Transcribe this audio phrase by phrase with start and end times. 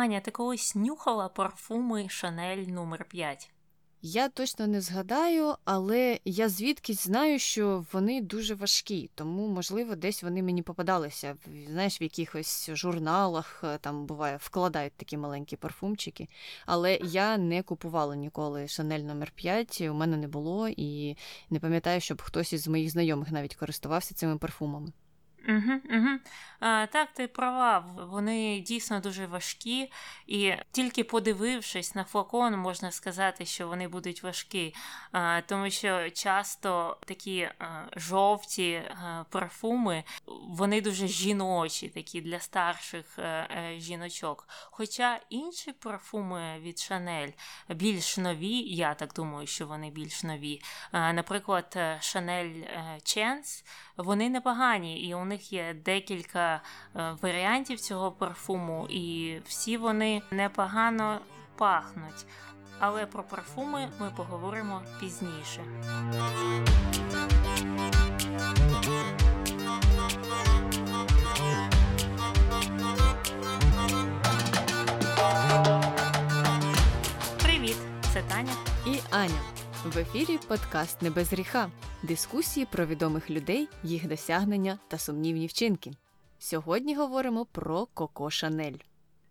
[0.00, 3.50] Аня, ти колись нюхала парфуми Шанель номер 5
[4.02, 10.22] Я точно не згадаю, але я звідкись знаю, що вони дуже важкі, тому, можливо, десь
[10.22, 11.36] вони мені попадалися.
[11.68, 16.28] Знаєш, в якихось журналах е, там буває, вкладають такі маленькі парфумчики.
[16.66, 21.16] Але я не купувала ніколи Шанель номер 5 у мене не було, і
[21.50, 24.92] не пам'ятаю, щоб хтось із моїх знайомих навіть користувався цими парфумами.
[25.48, 26.18] Угу, угу.
[26.60, 27.78] А, Так, ти права,
[28.10, 29.90] вони дійсно дуже важкі,
[30.26, 34.74] і тільки подивившись на флакон, можна сказати, що вони будуть важкі,
[35.12, 40.04] а, тому що часто такі а, жовті а, парфуми,
[40.48, 44.48] вони дуже жіночі, такі для старших а, е, жіночок.
[44.48, 47.30] Хоча інші парфуми від Шанель
[47.68, 50.60] більш нові, я так думаю, що вони більш нові.
[50.92, 52.62] Наприклад, Шанель
[53.02, 53.64] Chance,
[53.96, 56.54] вони непогані, і у них є декілька
[56.96, 61.20] е, варіантів цього парфуму, і всі вони непогано
[61.56, 62.26] пахнуть.
[62.78, 65.60] Але про парфуми ми поговоримо пізніше.
[77.42, 77.76] Привіт,
[78.12, 78.52] це Таня
[78.86, 79.40] і Аня.
[79.88, 81.70] В ефірі подкаст Не без гріха.
[82.02, 85.90] Дискусії про відомих людей, їх досягнення та сумнівні вчинки.
[86.38, 88.76] Сьогодні говоримо про Коко Шанель.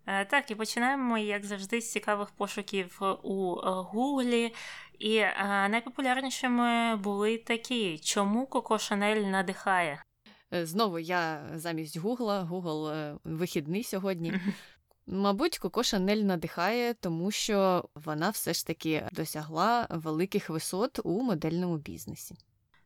[0.06, 4.54] Е, так, і починаємо, як завжди, з цікавих пошуків у е, Гуглі.
[4.98, 5.34] І е,
[5.70, 10.02] найпопулярнішими були такі: чому Коко Шанель надихає?
[10.50, 12.90] Знову я замість Гугла, Гугл
[13.24, 14.40] вихідний сьогодні.
[15.10, 21.76] Мабуть, Коко Шанель надихає, тому що вона все ж таки досягла великих висот у модельному
[21.76, 22.34] бізнесі.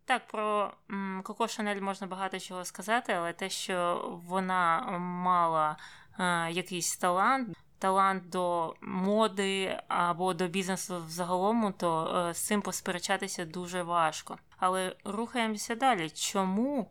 [0.05, 0.73] Так, про
[1.23, 5.77] Коко Шанель можна багато чого сказати, але те, що вона мала
[6.19, 13.45] е, якийсь талант, талант до моди або до бізнесу взагалом, то е, з цим посперечатися
[13.45, 14.39] дуже важко.
[14.59, 16.11] Але рухаємося далі.
[16.11, 16.91] Чому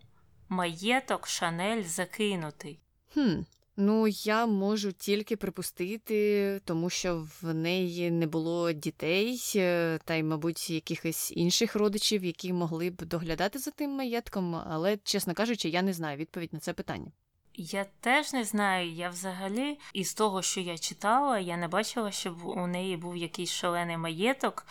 [0.50, 2.80] маєток Шанель закинутий?
[3.14, 3.42] Хм,
[3.78, 10.24] Ну, я можу тільки припустити, тому що в неї не було дітей, е, та й,
[10.24, 15.82] мабуть, якихось інших родичів, які могли б доглядати за тим маєтком, але, чесно кажучи, я
[15.82, 17.12] не знаю відповідь на це питання.
[17.54, 18.92] Я теж не знаю.
[18.92, 23.52] Я взагалі із того, що я читала, я не бачила, щоб у неї був якийсь
[23.52, 24.66] шалений маєток.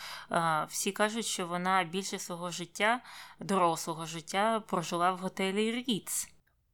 [0.69, 3.01] Всі кажуть, що вона більше свого життя,
[3.39, 6.27] дорослого життя, прожила в готелі Ріц.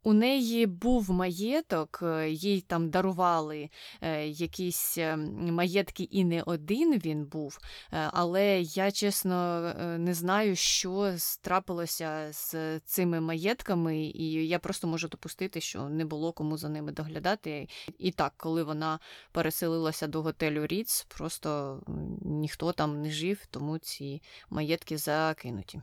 [0.07, 3.69] У неї був маєток, е, їй там дарували
[4.01, 7.59] е, якісь е, маєтки, і не один він був.
[7.91, 9.62] Але я чесно
[9.97, 16.34] не знаю, що трапилося з цими маєтками, і я просто можу допустити, що не було
[16.34, 17.68] кому за ними доглядати.
[17.97, 19.00] І так, коли вона
[19.31, 21.81] переселилася до готелю Ріц, просто
[22.22, 25.81] ніхто там не жив, тому ці маєтки закинуті.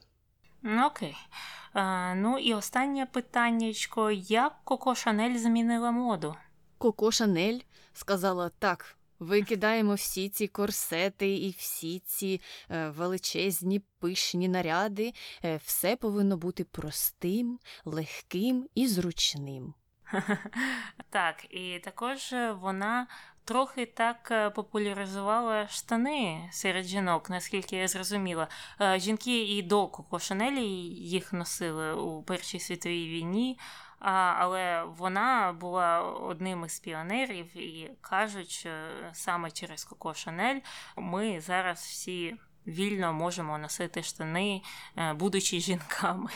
[0.64, 1.16] Окей.
[1.72, 6.36] А, Ну і останнє питаннячко: як Коко Шанель змінила моду?
[6.78, 7.60] Коко Шанель
[7.92, 8.97] сказала так.
[9.19, 15.12] Викидаємо всі ці корсети і всі ці е, величезні пишні наряди.
[15.44, 19.74] Е, все повинно бути простим, легким і зручним.
[21.10, 23.06] Так, і також вона
[23.44, 28.49] трохи так е, популяризувала штани серед жінок, наскільки я зрозуміла.
[28.81, 33.59] Е, жінки і до Коко Шанелі їх носили у Першій світовій війні,
[33.99, 38.71] але вона була одним із піонерів і кажуть, що
[39.12, 40.60] саме через Коко Шанель
[40.97, 44.62] ми зараз всі вільно можемо носити штани,
[44.97, 46.31] е, будучи жінками.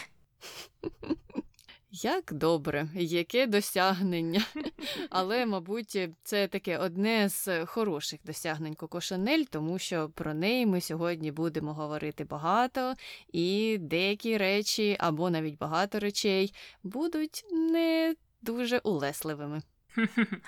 [1.91, 4.44] Як добре, яке досягнення.
[5.10, 10.81] Але, мабуть, це таке одне з хороших досягнень Коко Шанель, тому що про неї ми
[10.81, 12.94] сьогодні будемо говорити багато,
[13.32, 19.62] і деякі речі, або навіть багато речей, будуть не дуже улесливими.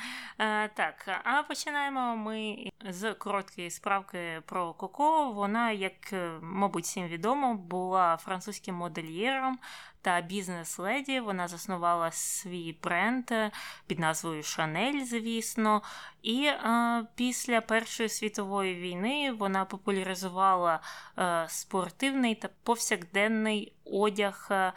[0.75, 2.57] Так, а починаємо ми
[2.89, 5.33] з короткої справки про Коко.
[5.33, 9.59] Вона, як, е, мабуть, всім відомо, була французьким модельєром
[10.03, 11.21] та бізнес-леді.
[11.21, 13.51] Вона заснувала свій бренд е,
[13.87, 15.83] під назвою Шанель, звісно.
[16.23, 20.81] І е, після Першої світової війни вона популяризувала
[21.19, 24.73] е, спортивний та повсякденний одяг е,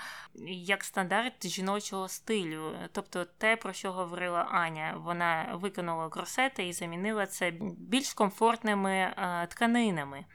[0.48, 2.72] як стандарт жіночого стилю.
[2.92, 4.96] Тобто те, про що говорила Аня.
[4.98, 10.26] Вона виконала кросети і замінила це більш комфортними е, тканинами.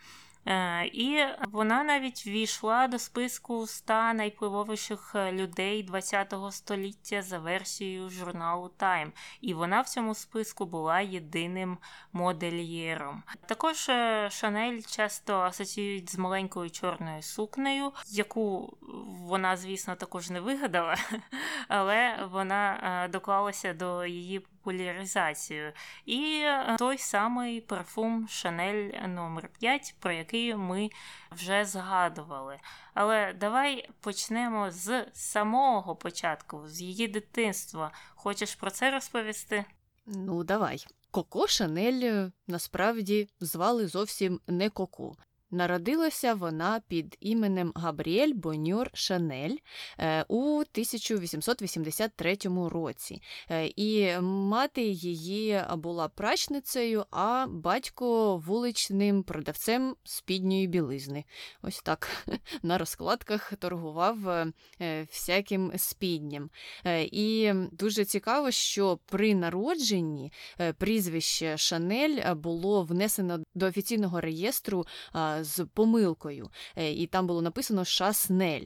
[0.47, 8.11] Е, і вона навіть ввійшла до списку 100 найвпливовіших е, людей ХХ століття за версією
[8.11, 9.11] журналу Time.
[9.41, 11.79] І вона в цьому списку була єдиним
[12.13, 13.23] модельєром.
[13.47, 18.77] Також е, Шанель часто асоціюють з маленькою чорною сукнею, яку
[19.07, 20.97] вона, звісно, також не вигадала,
[21.69, 25.73] але вона доклалася до її популяризацію.
[26.07, 26.45] І
[26.79, 30.91] той самий парфум Шанель номер 5 про який ми
[31.33, 32.57] вже згадували.
[32.95, 37.93] Але давай почнемо з самого початку, з її дитинства.
[38.15, 39.65] Хочеш про це розповісти?
[40.07, 40.85] Ну, давай.
[41.11, 45.17] Коко Шанель е, насправді звали зовсім не Коко.
[45.51, 49.57] Народилася вона під іменем Габріель Бонер Шанель
[49.99, 52.37] е, у 1883
[52.69, 61.25] році, е, і мати її була прачницею, а батько вуличним продавцем спідньої білизни.
[61.63, 62.09] Ось так
[62.63, 64.53] на розкладках торгував е,
[65.11, 66.51] всяким спідням.
[67.01, 70.33] І дуже цікаво, що при народженні
[70.79, 74.87] прізвище Шанель було внесено до офіційного реєстру
[75.45, 78.65] з помилкою, е, і там було написано Шаснель.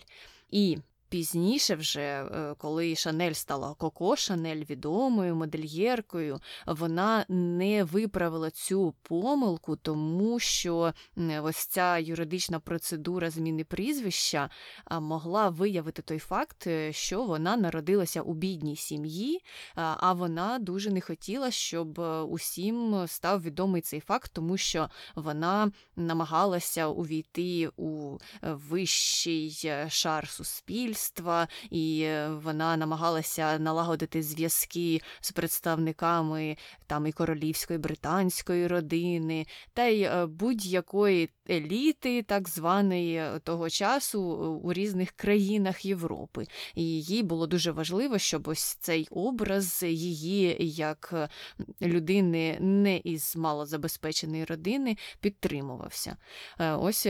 [0.51, 0.79] І
[1.13, 9.77] Пізніше, вже, е, коли Шанель стала Коко Шанель відомою модельєркою, вона не виправила цю помилку,
[9.77, 10.93] тому що
[11.43, 14.51] ось ця юридична процедура зміни прізвища
[14.91, 19.41] могла виявити той факт, е, що вона народилася у бідній сім'ї,
[19.75, 25.73] а вона дуже не хотіла, щоб е, усім став відомий цей факт, тому що вона
[25.97, 36.57] намагалася увійти у вищий шар суспільства суспільства, і е, вона намагалася налагодити зв'язки з представниками
[36.87, 44.23] там і королівської британської родини, та й е, будь-якої еліти, так званої е, того часу
[44.65, 46.47] у різних країнах Європи.
[46.75, 51.31] І їй було дуже важливо, щоб ось цей образ її як
[51.83, 56.17] людини не із малозабезпеченої родини підтримувався.
[56.59, 57.07] Ось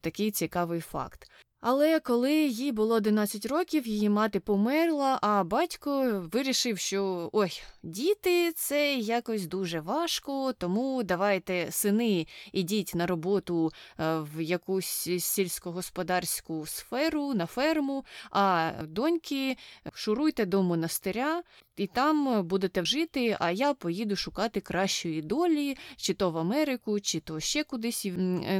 [0.00, 1.30] такий цікавий факт.
[1.60, 8.52] Але коли їй було 11 років, її мати померла, а батько вирішив, що ой, діти
[8.52, 17.34] це якось дуже важко, тому давайте, сини, ідіть на роботу е, в якусь сільськогосподарську сферу,
[17.34, 19.56] на ферму, а доньки
[19.94, 21.42] шуруйте до монастиря
[21.76, 27.20] і там будете вжити, а я поїду шукати кращої долі, чи то в Америку, чи
[27.20, 28.06] то ще кудись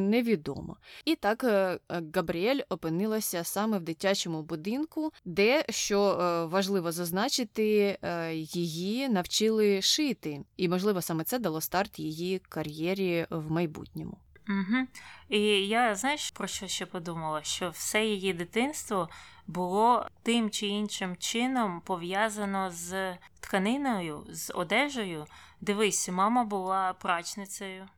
[0.00, 0.76] невідомо.
[1.04, 1.78] І так е,
[2.14, 10.40] Габріель опинилася саме в дитячому будинку, де, що е, важливо зазначити, е, її навчили шити,
[10.56, 14.18] і, можливо, саме це дало старт її кар'єрі в майбутньому.
[14.48, 14.86] Угу.
[15.28, 15.38] І
[15.68, 17.42] я знаєш про що ще подумала?
[17.42, 19.08] Що все її дитинство
[19.46, 25.26] було тим чи іншим чином пов'язано з тканиною, з одежею.
[25.60, 27.88] Дивись, мама була прачницею,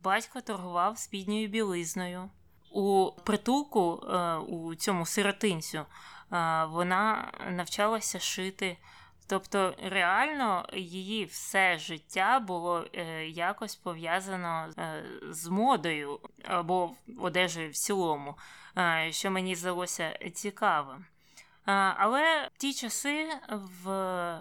[0.00, 2.30] батько торгував спідньою білизною.
[2.70, 5.84] У притулку е, у цьому сиротинцю е,
[6.64, 8.76] вона навчалася шити.
[9.26, 17.74] Тобто реально її все життя було е, якось пов'язано е, з модою або одежею в
[17.74, 18.38] цілому,
[18.78, 21.04] е, що мені здалося цікавим.
[21.96, 23.28] Але в ті часи
[23.84, 24.38] в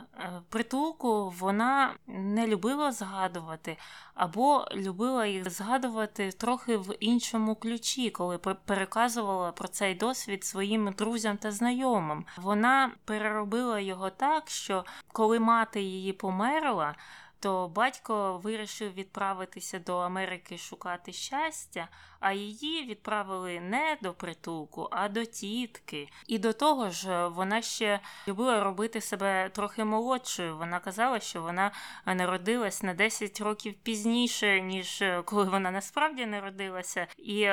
[0.50, 3.78] притулку вона не любила згадувати,
[4.14, 11.38] або любила їх згадувати трохи в іншому ключі, коли переказувала про цей досвід своїм друзям
[11.38, 12.26] та знайомим.
[12.38, 16.96] Вона переробила його так, що коли мати її померла
[17.44, 21.88] то батько вирішив відправитися до Америки шукати щастя,
[22.20, 26.10] а її відправили не до притулку, а до тітки.
[26.28, 30.58] І до того ж, вона ще любила робити себе трохи молодшою.
[30.58, 31.72] Вона казала, що вона
[32.06, 37.50] народилась на 10 років пізніше, ніж коли вона насправді народилася, і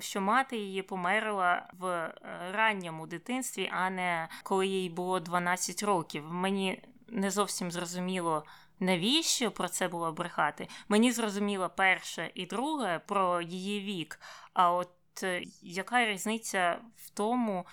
[0.00, 2.14] що мати її померла в е,
[2.52, 6.32] ранньому дитинстві, а не коли їй було 12 років.
[6.32, 8.44] Мені не зовсім зрозуміло
[8.80, 10.68] навіщо про це було брехати?
[10.88, 14.20] Мені зрозуміло перше і друге про її вік.
[14.52, 14.90] А от
[15.22, 17.66] е, яка різниця в тому,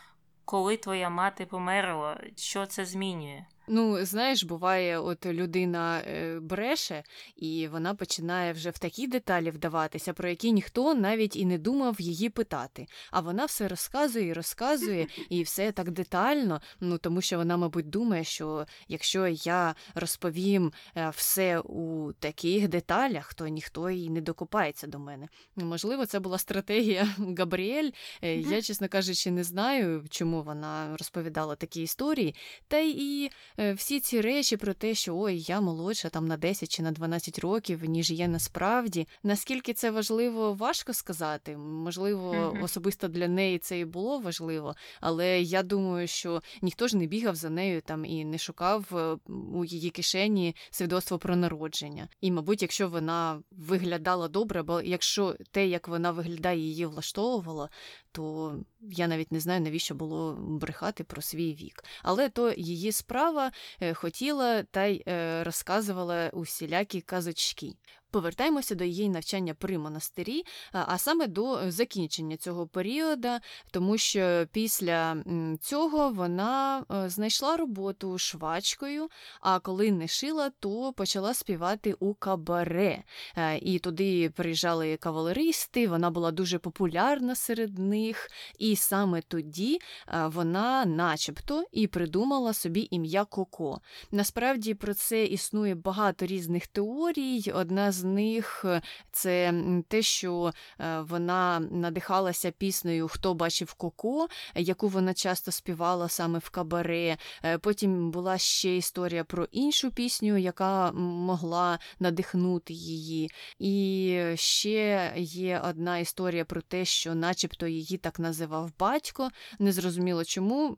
[0.45, 3.45] коли твоя мати померла, що це змінює?
[3.67, 7.03] Ну, знаєш, буває, от людина е, бреше,
[7.35, 12.01] і вона починає вже в такі деталі вдаватися, про які ніхто навіть і не думав
[12.01, 12.87] її питати.
[13.11, 16.61] А вона все розказує і розказує, і все так детально.
[16.79, 23.33] Ну тому що вона, мабуть, думає, що якщо я розповім е, все у таких деталях,
[23.33, 25.27] то ніхто і не докопається до мене.
[25.55, 27.91] Можливо, це була стратегія Габріель.
[28.21, 32.35] Е, я, чесно кажучи, не знаю, чому вона розповідала такі історії.
[32.67, 33.29] Та і
[33.75, 37.39] всі ці речі про те, що ой, я молодша там на 10 чи на 12
[37.39, 39.07] років, ніж є насправді.
[39.23, 41.57] Наскільки це важливо, важко сказати.
[41.57, 42.63] Можливо, mm-hmm.
[42.63, 47.35] особисто для неї це і було важливо, але я думаю, що ніхто ж не бігав
[47.35, 52.07] за нею там і не шукав е, у її кишені свідоцтво про народження.
[52.21, 57.69] І, мабуть, якщо вона виглядала добре, бо якщо те, як вона виглядає, її влаштовувало,
[58.11, 61.83] то я навіть не знаю, навіщо було брехати про свій вік.
[62.03, 67.73] Але то її справа е, хотіла та й е, розказувала усілякі казочки.
[68.11, 73.29] Повертаємося до її навчання при монастирі, а саме до закінчення цього періоду,
[73.71, 75.23] тому що після
[75.61, 79.09] цього вона е, знайшла роботу швачкою,
[79.41, 83.03] а коли не шила, то почала співати у кабаре.
[83.37, 90.27] Е, і туди приїжджали кавалеристи, вона була дуже популярна серед них, і саме тоді е,
[90.27, 93.81] вона, начебто, і придумала собі ім'я Коко.
[94.11, 97.51] Насправді про це існує багато різних теорій.
[97.55, 98.81] Одна з з них е,
[99.11, 99.53] це
[99.87, 106.49] те, що е, вона надихалася піснею Хто бачив Коко, яку вона часто співала саме в
[106.49, 107.17] кабаре.
[107.43, 113.31] Е, потім була ще історія про іншу пісню, яка могла надихнути її.
[113.59, 119.29] І ще є одна історія про те, що, начебто, її так називав батько.
[119.59, 120.75] Незрозуміло чому,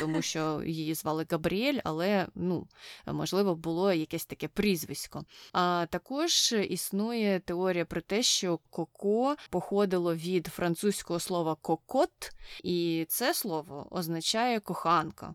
[0.00, 2.66] тому що її звали Габріель, але ну,
[3.06, 5.24] можливо було якесь таке прізвисько.
[5.52, 13.06] А також також існує теорія про те, що коко походило від французького слова кокот, і
[13.08, 15.34] це слово означає коханка.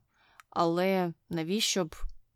[0.49, 1.95] Але навіщо б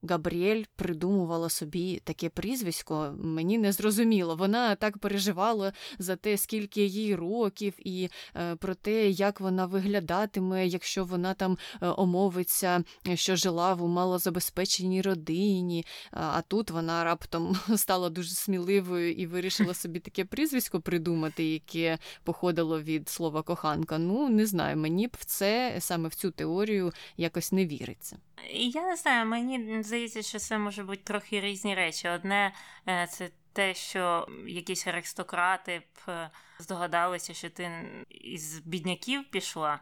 [0.10, 4.36] Габріель придумувала собі таке прізвисько, мені не зрозуміло.
[4.36, 10.68] Вона так переживала за те, скільки їй років, і е, про те, як вона виглядатиме,
[10.68, 15.86] якщо вона там е, омовиться, що жила в малозабезпеченій родині.
[16.12, 22.82] А тут вона раптом стала дуже сміливою і вирішила собі таке прізвисько придумати, яке походило
[22.82, 23.98] від слова коханка.
[23.98, 28.18] Ну, не знаю, мені б в це саме в цю теорію якось не віриться.
[28.54, 32.10] Я не знаю, мені здається, що це може бути трохи різні речі.
[32.10, 32.54] Одне
[32.88, 36.30] е, це те, що якісь аристократи б е,
[36.60, 37.72] здогадалися, що ти
[38.10, 39.80] із бідняків пішла.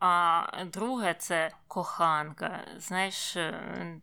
[0.00, 2.64] А друге це коханка.
[2.78, 3.60] Знаєш, е,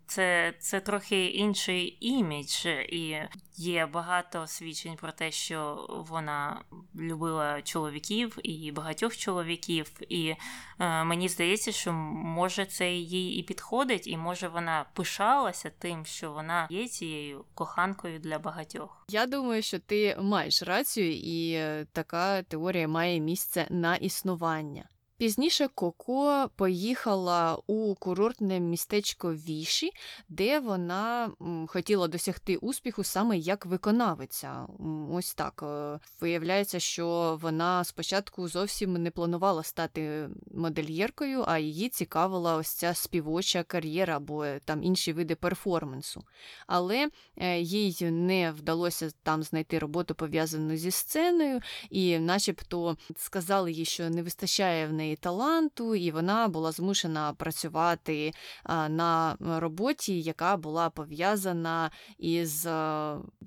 [0.08, 3.18] це це трохи інший імідж, і
[3.56, 6.62] є багато свідчень про те, що вона
[6.96, 9.92] любила чоловіків і багатьох чоловіків.
[10.10, 10.36] І
[10.80, 16.32] е, мені здається, що може це їй і підходить, і може вона пишалася тим, що
[16.32, 19.06] вона є цією коханкою для багатьох.
[19.10, 24.90] Я думаю, що ти маєш рацію, і е, така теорія має місце на існування.
[25.18, 29.92] Пізніше Коко поїхала у курортне містечко Віші,
[30.30, 31.32] де вона
[31.68, 34.68] хотіла досягти успіху саме як виконавиця.
[35.12, 42.56] Ось так е, виявляється, що вона спочатку зовсім не планувала стати модельєркою, а її цікавила
[42.56, 46.24] ось ця співоча кар'єра або там інші види перформансу.
[46.68, 53.86] Але е, їй не вдалося там знайти роботу пов'язану зі сценою, і, начебто, сказали їй,
[53.86, 58.34] що не вистачає в неї неї таланту, і вона була змушена працювати
[58.90, 62.68] на роботі, яка була пов'язана із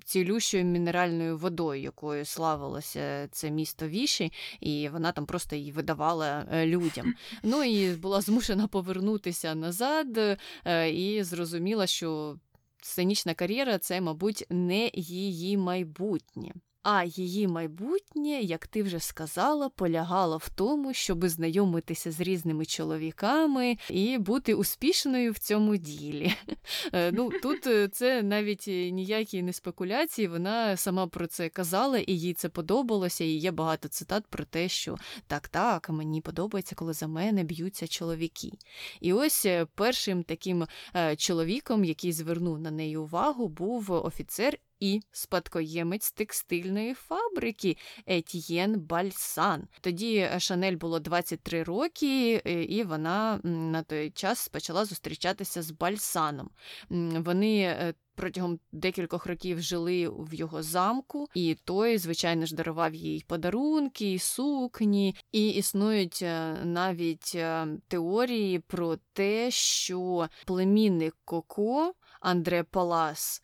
[0.05, 6.65] цілющою мінеральною водою, якою славилося це місто Віші, і вона там просто її видавала е,
[6.65, 7.13] людям.
[7.43, 10.17] Ну і була змушена повернутися назад
[10.65, 12.35] е, і зрозуміла, що
[12.81, 16.53] сценічна кар'єра це, мабуть, не її майбутнє.
[16.91, 23.77] А її майбутнє, як ти вже сказала, полягало в тому, щоб знайомитися з різними чоловіками
[23.89, 26.33] і бути успішною в цьому ділі.
[26.93, 32.13] Е, ну, Тут е, це навіть ніякі не спекуляції, вона сама про це казала, і
[32.13, 33.23] їй це подобалося.
[33.23, 37.87] І є багато цитат про те, що так, так, мені подобається, коли за мене б'ються
[37.87, 38.51] чоловіки.
[39.01, 40.65] І ось е, першим таким
[41.17, 49.67] чоловіком, який звернув на неї увагу, був офіцер і спадкоємець текстильної фабрики Етьєн Бальсан.
[49.81, 56.49] Тоді Шанель було 23 роки, е, і вона на той час почала зустрічатися з Бальсаном.
[56.89, 63.23] Вони е, протягом декількох років жили в його замку, і той, звичайно ж, дарував їй
[63.27, 71.93] подарунки, сукні, і існують е, навіть е, теорії про те, що племінник Коко.
[72.19, 73.41] Андре Палас,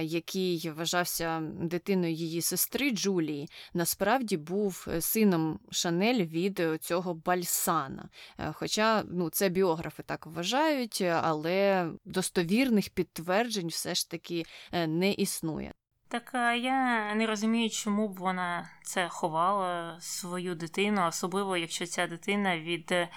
[0.00, 8.08] який вважався дитиною її сестри Джулії, насправді був е, сином Шанель від цього Бальсана.
[8.52, 15.72] Хоча ну, це біографи так вважають, але достовірних підтверджень все ж таки е, не існує.
[16.08, 16.30] Так
[16.62, 22.92] я не розумію, чому б вона це ховала свою дитину, особливо якщо ця дитина від
[22.92, 23.08] е,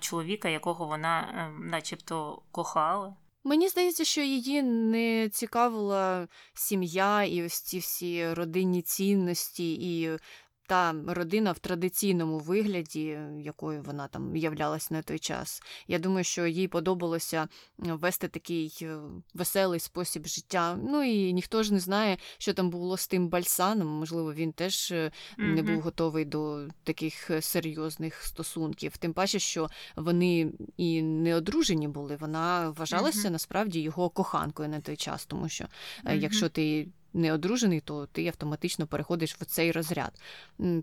[0.00, 3.16] чоловіка, якого вона ем, начебто кохала.
[3.46, 10.18] Мені здається, що її не цікавила сім'я і ось ці всі родинні цінності, і
[10.66, 15.62] та родина в традиційному вигляді, якою вона там являлась на той час.
[15.88, 18.98] Я думаю, що їй подобалося вести такий е,
[19.34, 20.78] веселий спосіб життя.
[20.88, 23.88] Ну і ніхто ж не знає, що там було з тим бальсаном.
[23.88, 25.10] Можливо, він теж mm-hmm.
[25.38, 28.96] не був готовий до таких е, серйозних стосунків.
[28.96, 32.16] Тим паче, що вони і не одружені були.
[32.16, 33.32] Вона вважалася mm-hmm.
[33.32, 36.18] насправді його коханкою на той час, тому що mm-hmm.
[36.18, 40.12] якщо ти не одружений, то ти автоматично переходиш в цей розряд.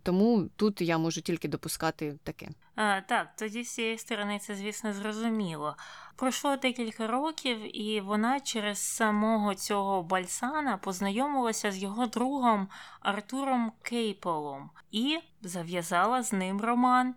[0.04, 2.50] Тому тут я можу тільки допускати таке.
[2.76, 5.76] А, Так, тоді з цієї сторони це, звісно, зрозуміло.
[6.22, 12.68] Пройшло декілька років, і вона через самого цього Бальсана познайомилася з його другом
[13.00, 17.16] Артуром Кейпелом і зав'язала з ним роман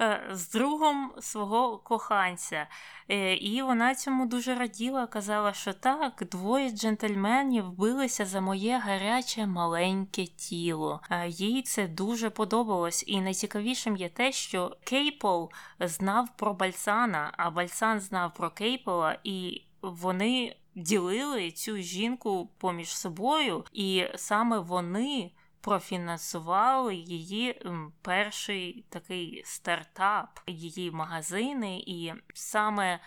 [0.00, 2.66] е, з другом свого коханця.
[3.08, 9.46] Е, і вона цьому дуже раділа, казала, що так, двоє джентльменів билися за моє гаряче
[9.46, 11.00] маленьке тіло.
[11.26, 18.00] Їй це дуже подобалось, і найцікавішим є те, що Кейпел знав про Бальсана, а Бальсан
[18.00, 27.62] знав про Кейпела, і вони ділили цю жінку поміж собою, і саме вони профінансували її
[28.02, 33.00] перший такий стартап, її магазини, і саме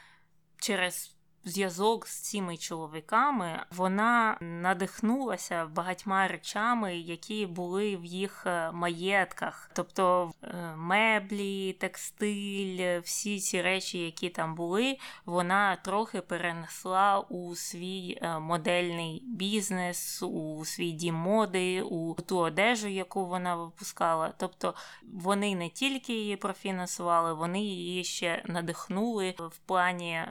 [0.57, 1.14] через
[1.45, 10.31] зв'язок з цими чоловіками вона надихнулася багатьма речами, які були в їх е, маєтках, тобто
[10.43, 18.39] е, меблі, текстиль, всі ці речі, які там були, вона трохи перенесла у свій е,
[18.39, 24.33] модельний бізнес, у свій дім моди, у ту одежу, яку вона випускала.
[24.37, 24.73] Тобто
[25.13, 30.25] вони не тільки її профінансували, вони її ще надихнули в плані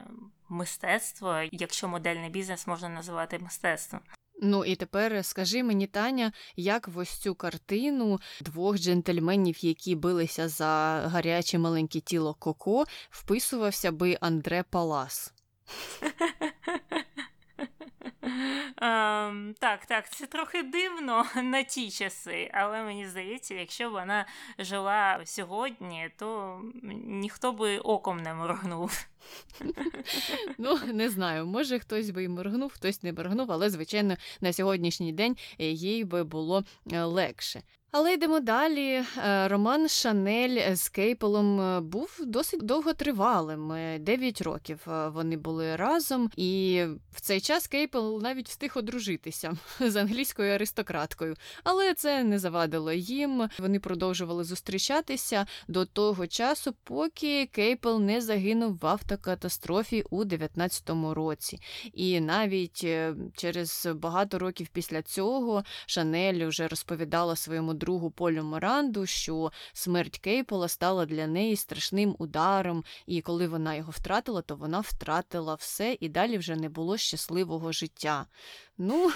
[0.54, 4.00] мистецтво, якщо модельний бізнес можна називати мистецтвом.
[4.42, 10.48] Ну і тепер скажи мені, Таня, як в ось цю картину двох джентльменів, які билися
[10.48, 15.34] за гаряче маленьке тіло Коко, вписувався би Андре Палас?
[18.24, 24.26] Um, так, так, це трохи дивно на ті часи, але мені здається, якщо б вона
[24.58, 26.60] жила сьогодні, то
[27.04, 29.06] ніхто би оком не моргнув.
[30.58, 35.12] Ну, не знаю, може хтось би і моргнув, хтось не моргнув, але, звичайно, на сьогоднішній
[35.12, 37.62] день їй би було е, легше.
[37.96, 39.04] Але йдемо далі.
[39.24, 43.72] Е, роман Шанель з Кейполом е, був досить довготривалим.
[43.72, 49.96] Е, дев'ять років вони були разом, і в цей час Кейпл навіть встиг одружитися з
[49.96, 51.36] англійською аристократкою.
[51.64, 53.48] Але це не завадило їм.
[53.58, 61.60] Вони продовжували зустрічатися до того часу, поки Кейпл не загинув в автокатастрофі у 19-му році.
[61.92, 62.86] І навіть
[63.36, 70.68] через багато років після цього Шанель вже розповідала своєму другу Полю Моранду, що смерть Кейпола
[70.68, 76.08] стала для неї страшним ударом, і коли вона його втратила, то вона втратила все і
[76.08, 78.26] далі вже не було щасливого життя.
[78.78, 79.10] Ну,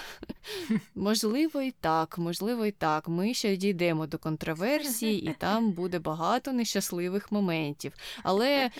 [0.94, 3.08] можливо, і так, можливо, і так.
[3.08, 7.92] Ми ще дійдемо до контроверсії, і там буде багато нещасливих моментів.
[8.22, 8.70] Але.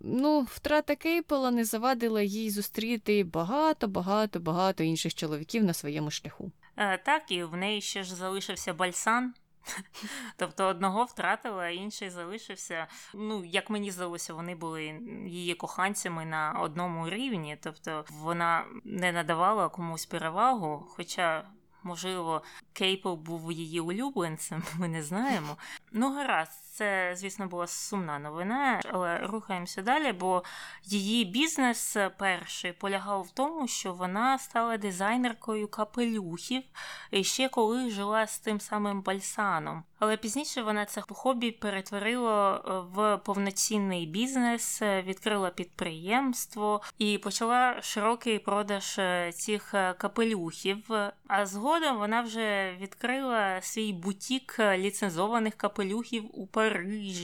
[0.00, 6.52] Ну, втрата Кейпола не завадила їй зустріти багато, багато, багато інших чоловіків на своєму шляху.
[6.76, 9.34] Е, так, і в неї ще ж залишився бальсан.
[10.36, 12.86] Тобто одного втратила, а інший залишився.
[13.14, 14.84] Ну, як мені здалося, вони були
[15.26, 17.58] її коханцями на одному рівні.
[17.62, 21.44] Тобто вона не надавала комусь перевагу, хоча.
[21.82, 25.56] Можливо, Кейпл був її улюбленцем, ми не знаємо.
[25.92, 30.42] Ну, гаразд, це, звісно, була сумна новина, але рухаємося далі, бо
[30.84, 36.62] її бізнес перший полягав в тому, що вона стала дизайнеркою капелюхів
[37.10, 39.84] і ще коли жила з тим самим Бальсаном.
[39.98, 47.82] Але пізніше вона це хобі перетворила е, в повноцінний бізнес, е, відкрила підприємство і почала
[47.82, 50.90] широкий продаж е, цих капелюхів.
[51.26, 56.65] А згодом вона вже відкрила свій бутік ліцензованих капелюхів у Парижі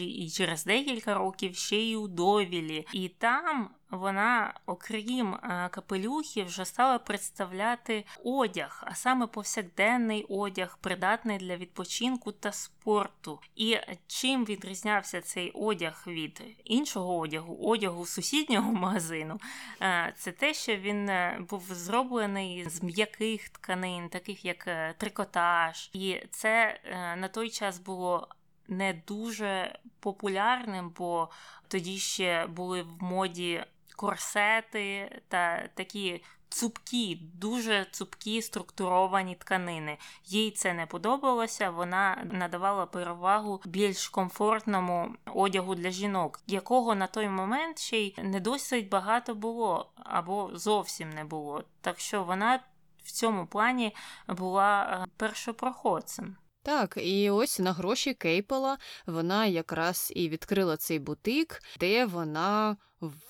[0.00, 2.87] і через декілька років ще й у Довілі.
[2.92, 11.38] І там вона, окрім е, капелюхів, вже стала представляти одяг, а саме повсякденний одяг, придатний
[11.38, 13.40] для відпочинку та спорту.
[13.57, 13.76] І
[14.07, 19.40] чим відрізнявся цей одяг від іншого одягу, одягу сусіднього магазину,
[19.83, 26.16] е, це те, що він е, був зроблений з м'яких тканин, таких як трикотаж, і
[26.31, 26.81] це
[27.16, 28.28] на той час було.
[28.68, 31.29] Не дуже популярним, бо
[31.68, 33.64] тоді ще були в моді
[33.96, 36.22] корсети та такі
[36.53, 39.98] цупкі, дуже цупкі структуровані тканини.
[40.25, 41.70] Їй це не подобалося.
[41.70, 48.40] Вона надавала перевагу більш комфортному одягу для жінок, якого на той момент ще й не
[48.40, 51.64] досить багато було або зовсім не було.
[51.81, 52.61] Так що вона
[53.05, 53.94] в цьому плані
[54.29, 56.37] була е, першопроходцем.
[56.62, 62.77] Так, і ось на гроші Кейпела вона якраз і відкрила цей бутик, де вона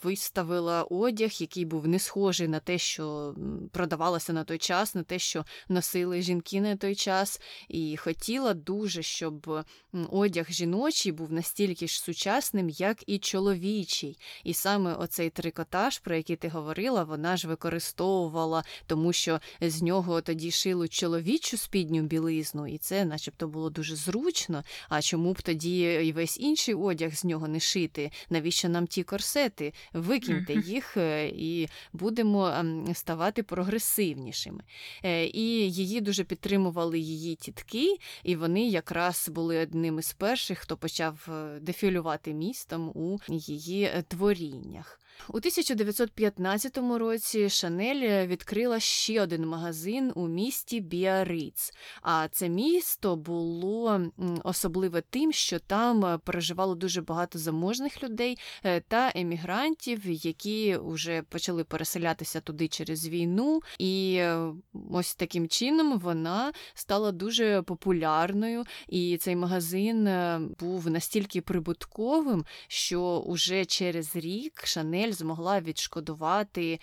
[0.03, 3.35] виставила одяг, який був не схожий на те, що
[3.73, 9.03] продавалося на той час, на те, що носили жінки на той час, і хотіла дуже,
[9.03, 9.65] щоб
[10.11, 14.19] одяг жіночий був настільки ж сучасним, як і чоловічий.
[14.45, 20.21] І саме оцей трикотаж, про який ти говорила, вона ж використовувала, тому що з нього
[20.21, 24.65] тоді шили чоловічу спідню білизну, і це, начебто, було дуже зручно.
[24.89, 28.11] А чому б тоді і весь інший одяг з нього не шити?
[28.31, 29.62] Навіщо нам ті корсети?
[29.93, 34.63] Викинути, викиньте їх е, і будемо ем, ставати прогресивнішими.
[35.05, 40.77] Е, і її дуже підтримували її тітки, і вони якраз були одним із перших, хто
[40.77, 45.02] почав е, дефілювати містом у її творіннях.
[45.29, 51.73] У 1915 році Шанель відкрила ще один магазин у місті Біариц.
[52.03, 54.01] А це місто було
[54.45, 61.65] особливе тим, що там проживало дуже багато заможних людей е, та емігрантів, які вже почали
[61.65, 63.61] переселятися туди через війну.
[63.79, 64.53] І е,
[64.91, 68.65] ось таким чином вона стала дуже популярною.
[68.89, 76.81] І цей магазин е, був настільки прибутковим, що уже через рік Шанель змогла відшкодувати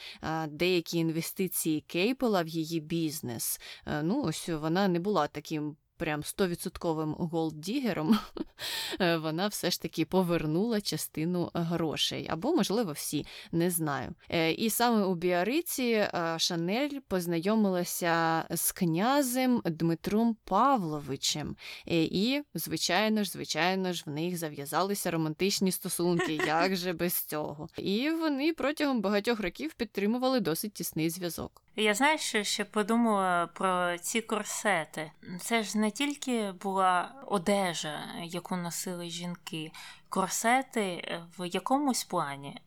[0.48, 3.60] деякі інвестиції Кейпела в її бізнес.
[3.86, 8.20] Е, ну, ось вона не була таким прям стовідсотковим голддігером,
[9.02, 14.16] е, вона все ж таки повернула частину грошей, або, можливо, всі, не знаю.
[14.30, 21.56] Е, і саме у Біариці е, Шанель познайомилася з князем Дмитром Павловичем.
[21.86, 27.68] І, звичайно ж, звичайно ж, в них зав'язалися романтичні стосунки, як же без цього.
[27.78, 31.62] І вони протягом багатьох років підтримували досить тісний зв'язок.
[31.80, 35.12] Я знаю, що ще подумала про ці корсети.
[35.42, 39.72] Це ж не тільки була одежа, яку носили жінки,
[40.10, 42.62] корсети в якомусь плані.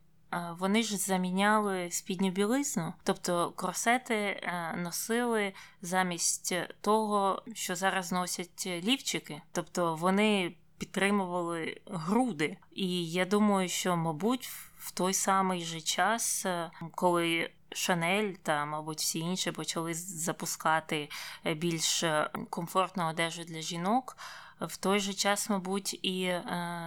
[0.59, 9.41] Вони ж заміняли спідню білизну, тобто корсети е, носили замість того, що зараз носять лівчики,
[9.51, 12.57] тобто вони підтримували груди.
[12.71, 14.49] І я думаю, що, мабуть,
[14.83, 21.09] в той самий же час, е, коли Шанель та, мабуть, всі інші почали запускати
[21.45, 24.17] е, більш е, комфортну одежу для жінок.
[24.61, 26.33] В той же час, мабуть, і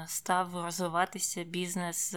[0.07, 2.17] став розвиватися бізнес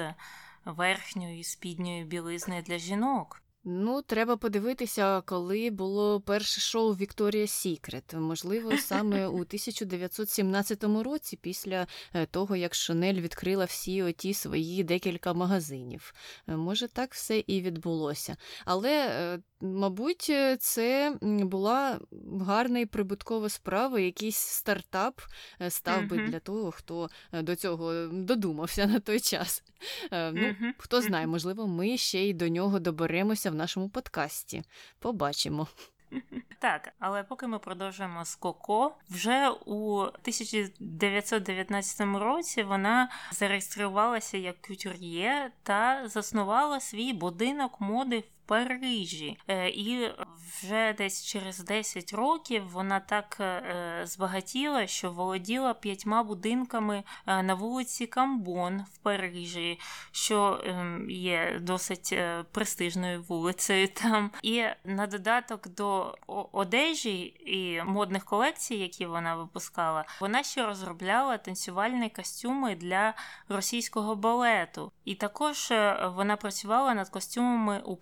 [0.65, 3.41] верхньої спідньої білизни для жінок.
[3.63, 8.13] Ну, треба подивитися, коли було перше шоу Вікторія Сікрет.
[8.13, 15.33] Можливо, саме у 1917 році, після е, того, як Шанель відкрила всі оті свої декілька
[15.33, 16.13] магазинів.
[16.47, 18.37] Е, може, так все і відбулося.
[18.65, 21.99] Але е, Мабуть, е, це була
[22.41, 25.21] гарна і прибуткова справа, якийсь стартап
[25.61, 29.63] е, став би для того, хто е, до цього додумався на той час.
[30.11, 34.63] Ну, Хто знає, можливо, ми ще й до нього доберемося в нашому подкасті.
[34.99, 35.67] Побачимо.
[36.59, 45.51] Так, але поки ми продовжуємо з Коко, вже у 1919 році вона зареєструвалася як кютюр'є
[45.63, 49.37] та заснувала свій будинок моди в Парижі.
[49.47, 50.11] Е, і
[50.61, 58.07] вже десь через 10 років вона так е, збагатіла, що володіла п'ятьма будинками на вулиці
[58.07, 59.79] Камбон в Парижі,
[60.11, 62.17] що ем, є досить
[62.51, 64.31] престижною вулицею там.
[64.43, 66.17] І на додаток до
[66.51, 73.13] одежі і модних колекцій, які вона випускала, вона ще розробляла танцювальні костюми для
[73.49, 74.91] російського балету.
[75.09, 77.95] І також е, вона працювала над костюмами у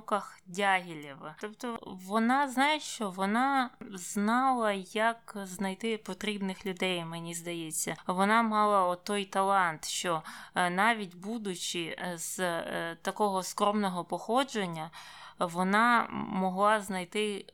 [0.00, 1.34] постановках Дягілєва.
[1.40, 7.96] Тобто вона знає, що вона знала, як знайти потрібних людей, мені здається.
[8.06, 10.22] Вона мала той талант, що
[10.54, 12.38] е, навіть будучи е, з
[12.94, 14.90] такого скромного походження,
[15.38, 17.46] вона могла знайти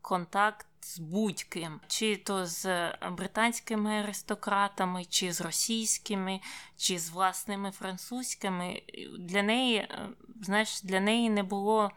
[0.00, 6.40] контакт з будь-ким, чи то з британськими аристократами, чи з російськими,
[6.76, 8.82] чи з власними французькими.
[9.18, 10.08] Для неї, е,
[10.42, 11.90] знаєш, для неї не було.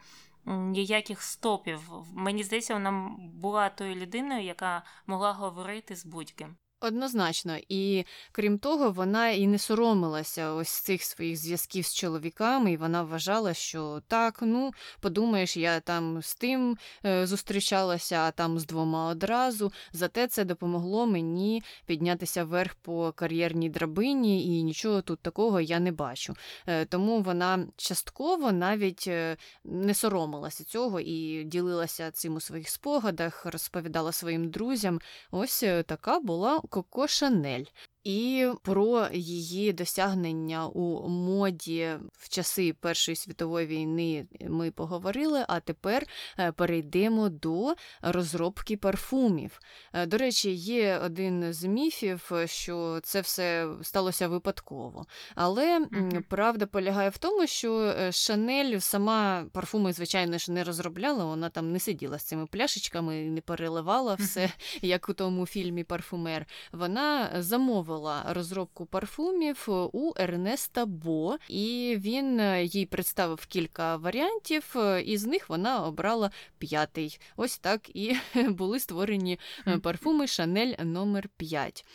[0.47, 1.91] Ніяких стопів.
[2.13, 6.55] Мені здається, вона була тою людиною, яка могла говорити з будь-ким.
[6.85, 12.77] Однозначно, і крім того, вона і не соромилася ось цих своїх зв'язків з чоловіками, і
[12.77, 18.65] вона вважала, що так, ну подумаєш, я там з тим е, зустрічалася, а там з
[18.65, 19.71] двома одразу.
[19.93, 25.91] Зате це допомогло мені піднятися вверх по кар'єрній драбині, і нічого тут такого я не
[25.91, 26.33] бачу.
[26.67, 33.45] Е, тому вона частково навіть е, не соромилася цього і ділилася цим у своїх спогадах,
[33.45, 34.99] розповідала своїм друзям.
[35.31, 37.71] Ось така була Коко Шанель.
[38.05, 45.45] І про її досягнення у моді в часи Першої світової війни ми поговорили.
[45.47, 46.07] А тепер
[46.39, 49.59] е, перейдемо до розробки парфумів.
[49.93, 55.05] Е, до речі, є один з міфів, що це все сталося випадково.
[55.35, 55.87] Але
[56.29, 61.25] правда полягає в тому, що е, Шанель сама парфуми, звичайно ж, не розробляла.
[61.25, 66.45] Вона там не сиділа з цими пляшечками, не переливала все, як у тому фільмі Парфумер.
[66.71, 74.73] Вона замовила замовила розробку парфумів у Ернеста Бо, і він е, їй представив кілька варіантів,
[74.75, 77.19] е, і з них вона обрала п'ятий.
[77.37, 78.15] Ось так і
[78.49, 81.85] були створені е, парфуми Шанель номер 5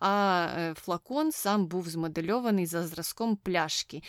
[0.00, 4.02] А флакон сам був змодельований за зразком пляшки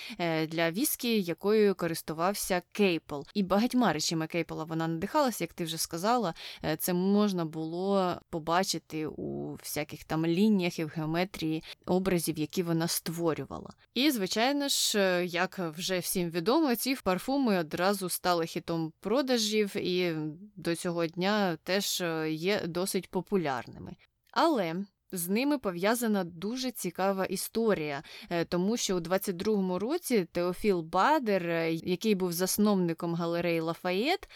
[0.47, 3.21] для віскі, якою користувався Кейпл.
[3.33, 6.33] І багатьма речами Кейпела вона надихалася, як ти вже сказала.
[6.79, 12.87] Це можна було побачити у всяких там лініях і в геометрії геометрії образів, які вона
[12.87, 13.69] створювала.
[13.93, 20.15] І, звичайно ж, е, як вже всім відомо, ці парфуми одразу стали хітом продажів і
[20.55, 23.95] до цього дня теж е, є досить популярними.
[24.31, 24.75] Але
[25.11, 32.15] з ними пов'язана дуже цікава історія, е, тому що у 22-му році Теофіл Бадер, який
[32.15, 34.29] був засновником галереї Лафаєт,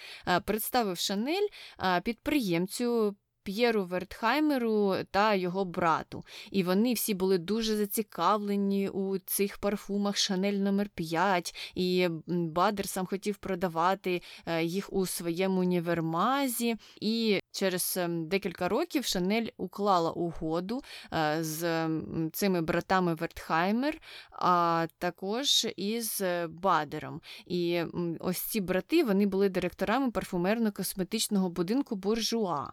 [0.45, 1.47] представив Шанель
[2.03, 3.15] підприємцю
[3.47, 6.23] П'єру Вертхаймеру та його брату.
[6.51, 13.05] І вони всі були дуже зацікавлені у цих парфумах Шанель номер 5 І Бадер сам
[13.05, 16.75] хотів продавати е, їх у своєму універмазі.
[17.01, 20.81] І через ем, декілька років Шанель уклала угоду
[21.13, 21.89] е, з
[22.33, 27.21] цими братами Вертхаймер, а також із Бадером.
[27.45, 27.83] І
[28.19, 32.71] ось ці брати вони були директорами парфумерно-косметичного будинку Буржуа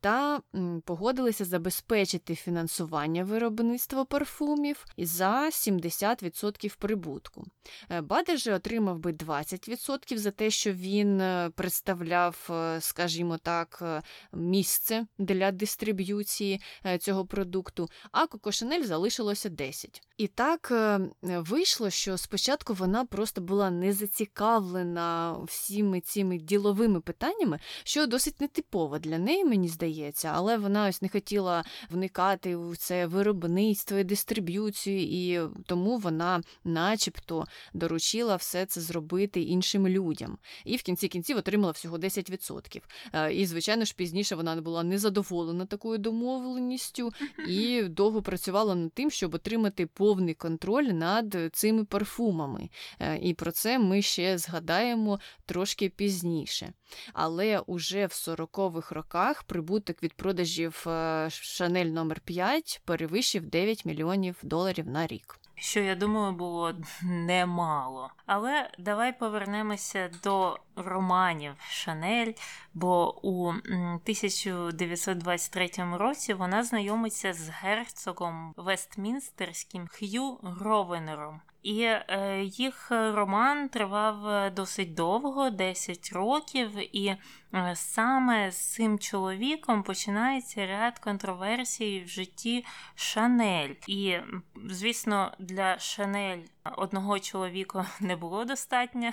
[0.00, 0.40] та
[0.84, 7.44] погодилися забезпечити фінансування виробництва парфумів за 70% прибутку.
[7.90, 13.82] Е, Бадер же отримав би 20% за те, що він е, представляв, е, скажімо так,
[14.32, 16.60] місце для дистриб'юції
[17.00, 20.00] цього продукту, а Коко Шанель залишилося 10%.
[20.18, 20.72] І так
[21.22, 28.98] вийшло, що спочатку вона просто була не зацікавлена всіми цими діловими питаннями, що досить нетипово
[28.98, 35.00] для неї, мені здається але вона ось не хотіла вникати в це виробництво і дистриб'юцію,
[35.00, 40.38] і тому вона, начебто, доручила все це зробити іншим людям.
[40.64, 42.82] І в кінці кінців отримала всього 10%.
[43.12, 47.12] Е, і, звичайно ж, пізніше вона була незадоволена такою домовленістю
[47.48, 52.70] і довго працювала над тим, щоб отримати повний контроль над цими парфумами.
[53.00, 56.72] Е, і про це ми ще згадаємо трошки пізніше.
[57.12, 60.86] Але уже в 40-х роках прибуток від продажів
[61.28, 65.40] Шанель номер 5 перевищив 9 мільйонів доларів на рік.
[65.60, 68.10] Що я думаю, було немало.
[68.26, 72.32] Але давай повернемося до романів Шанель,
[72.74, 81.40] бо у 1923 році вона знайомиться з герцогом Вестмінстерським Х'ю Гровенером.
[81.62, 87.06] І е, їх роман тривав е, досить довго, 10 років, і
[87.54, 93.74] е, саме з цим чоловіком починається ряд контроверсій в житті Шанель.
[93.86, 94.16] І,
[94.66, 96.42] звісно, для Шанель
[96.76, 99.10] одного чоловіка не було достатньо.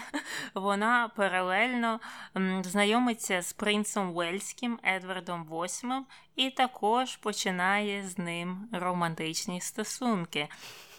[0.53, 1.99] Вона паралельно
[2.63, 6.01] знайомиться з принцем Уельським Едвардом VIII
[6.35, 10.47] і також починає з ним романтичні стосунки.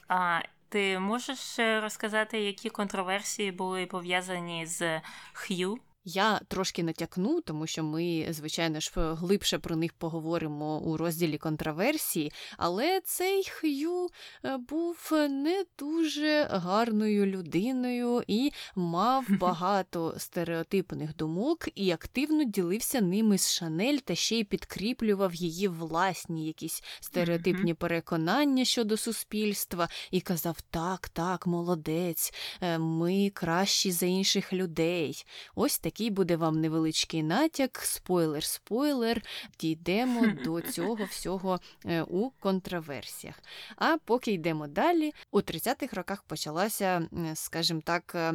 [0.09, 0.41] А
[0.77, 5.01] ти можеш е, розказати, які контроверсії були пов'язані з
[5.33, 5.79] Х'ю?
[6.09, 12.33] Я трошки натякну, тому що ми, звичайно ж, глибше про них поговоримо у розділі контроверсії,
[12.57, 14.09] але цей Х'ю
[14.45, 23.39] е, був не дуже гарною людиною і мав багато стереотипних думок і активно ділився ними
[23.39, 30.61] з Шанель та ще й підкріплював її власні якісь стереотипні переконання щодо суспільства і казав:
[30.71, 35.25] так, так, молодець, е, ми кращі за інших людей.
[35.55, 39.23] Ось такі такий буде вам невеличкий натяк, спойлер-спойлер,
[39.61, 43.43] дійдемо до цього всього е, у контроверсіях.
[43.77, 48.35] А поки йдемо далі, у 30-х роках почалася, скажімо так, е,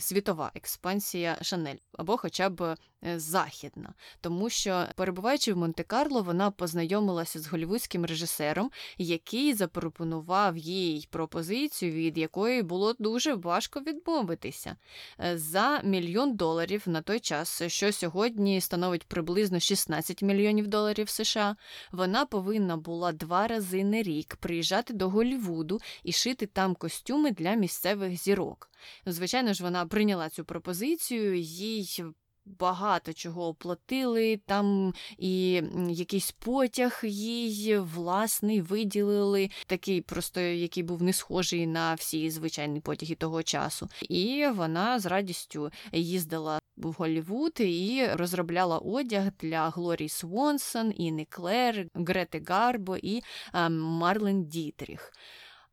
[0.00, 7.46] світова експансія Шанель або хоча б західна, тому що, перебуваючи в Монте-Карло, вона познайомилася з
[7.46, 14.76] голівудським режисером, який запропонував їй пропозицію, від якої було дуже важко відмовитися.
[15.20, 21.56] Е, за мільйон доларів на той час, що сьогодні становить приблизно 16 мільйонів доларів США,
[21.92, 27.54] вона повинна була два рази на рік приїжджати до Голівуду і шити там костюми для
[27.54, 28.70] місцевих зірок.
[29.06, 32.04] Звичайно ж, вона прийняла цю пропозицію, їй
[32.44, 41.12] багато чого оплатили, там і якийсь потяг їй власний виділили, такий просто, який був не
[41.12, 43.88] схожий на всі звичайні потяги того часу.
[44.08, 51.86] І вона з радістю їздила в Голлівуд і розробляла одяг для Глорії Свонсон, Іни Клер,
[51.94, 53.22] Грети Гарбо і
[53.70, 55.12] Марлен Дітріх.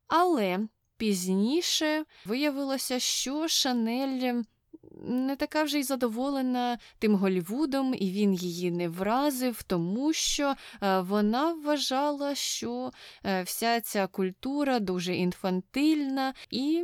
[0.07, 0.59] Але
[0.97, 4.41] пізніше виявилося, що Шанель
[5.03, 10.99] не така вже й задоволена тим Голівудом, і він її не вразив, тому що е,
[10.99, 12.91] вона вважала, що
[13.25, 16.83] е, вся ця культура дуже інфантильна і.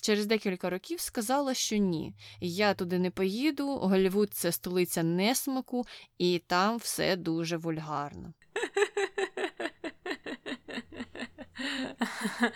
[0.00, 5.86] Через декілька років сказала, що ні, я туди не поїду, Голівуд це столиця несмаку,
[6.18, 8.32] і там все дуже вульгарно.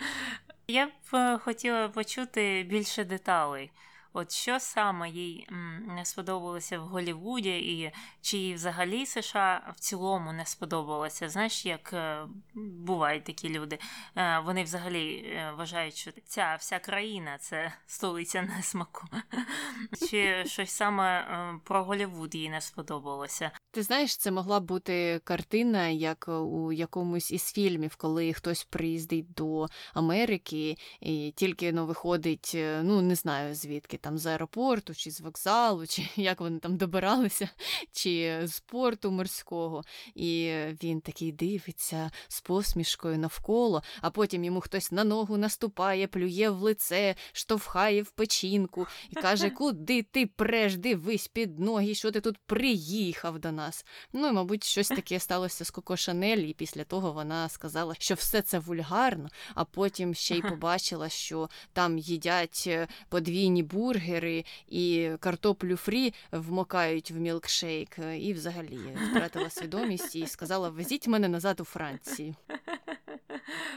[0.67, 3.71] Я б е, хотіла почути більше деталей.
[4.13, 5.47] От що саме їй
[5.87, 11.29] не сподобалося в Голлівуді, і чи їй взагалі США в цілому не сподобалося?
[11.29, 13.79] Знаєш, як е, бувають такі люди?
[14.15, 19.07] Е, вони взагалі е, вважають, що ця вся країна це столиця несмаку.
[20.09, 21.25] Чи щось саме
[21.63, 23.51] про Голлівуд їй не сподобалося?
[23.71, 29.67] Ти знаєш, це могла бути картина, як у якомусь із фільмів, коли хтось приїздить до
[29.93, 35.87] Америки і тільки ну, виходить, ну не знаю звідки там з аеропорту, чи з вокзалу,
[35.87, 37.49] чи як вони там добиралися,
[37.91, 39.83] чи з порту морського.
[40.15, 46.49] І він такий дивиться з посмішкою навколо, а потім йому хтось на ногу наступає, плює
[46.49, 52.21] в лице, штовхає в печінку і каже, куди ти преш, дивись під ноги, що ти
[52.21, 53.85] тут приїхав до нас.
[54.13, 58.15] Ну і, мабуть, щось таке сталося з Коко Шанель, і після того вона сказала, що
[58.15, 64.45] все це вульгарно, а потім ще й побачила, що там їдять е, подвійні бури бургери
[64.67, 71.59] і картоплю фрі вмокають в мілкшейк, і взагалі втратила свідомість і сказала: везіть мене назад
[71.59, 72.35] у Франції.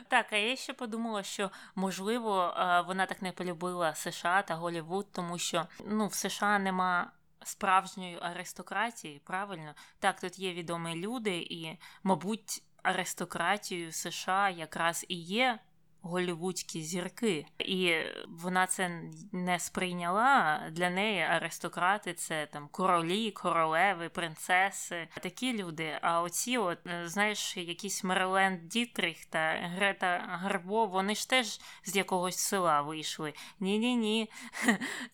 [0.08, 2.54] Так, а я ще подумала, що можливо
[2.86, 7.12] вона так не полюбила США та Голівуд, тому що ну, в США нема.
[7.46, 9.74] Справжньої аристократії, правильно?
[9.98, 15.58] Так, тут є відомі люди, і, мабуть, аристократією США якраз і є
[16.04, 17.94] голівудські зірки, і
[18.28, 19.00] вона це
[19.32, 20.60] не сприйняла.
[20.72, 25.98] Для неї аристократи це там королі, королеви, принцеси, такі люди.
[26.02, 31.96] А оці, от е, знаєш, якісь Мерленд Дітрих та Грета Гарбо, вони ж теж з
[31.96, 33.32] якогось села вийшли.
[33.60, 34.30] Ні, ні, ні,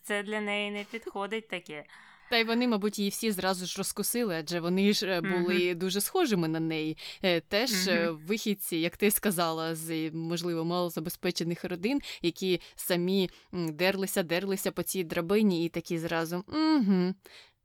[0.03, 1.85] це для неї не підходить таке.
[2.31, 5.75] Та й вони, мабуть, її всі зразу ж розкусили, адже вони ж е, були mm-hmm.
[5.75, 6.97] дуже схожими на неї.
[7.23, 8.25] Е, теж mm-hmm.
[8.25, 15.65] вихідці, як ти сказала, з можливо малозабезпечених родин, які самі дерлися, дерлися по цій драбині,
[15.65, 17.13] і такі зразу угу,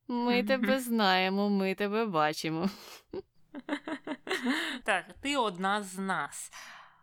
[0.08, 0.46] ми mm-hmm.
[0.46, 2.70] тебе знаємо, ми тебе бачимо.
[4.84, 6.50] Так, ти одна з нас.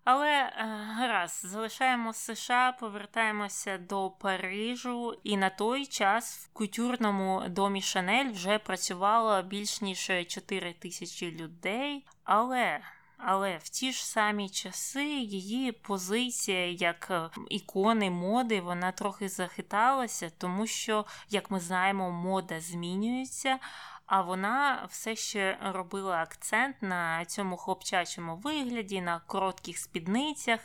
[0.06, 0.52] Але е,
[0.98, 8.60] гаразд, залишаємо США, повертаємося до Парижу, і на той час в культурному домі Шанель вже
[8.60, 12.06] працювало більш ніж 4 тисячі людей.
[12.24, 12.82] Але
[13.26, 20.32] але в ті ж самі часи її позиція як е, ікони моди вона трохи захиталася,
[20.38, 23.60] тому що, як ми знаємо, мода змінюється.
[24.06, 30.60] А вона все ще робила акцент на цьому хлопчачому вигляді, на коротких спідницях,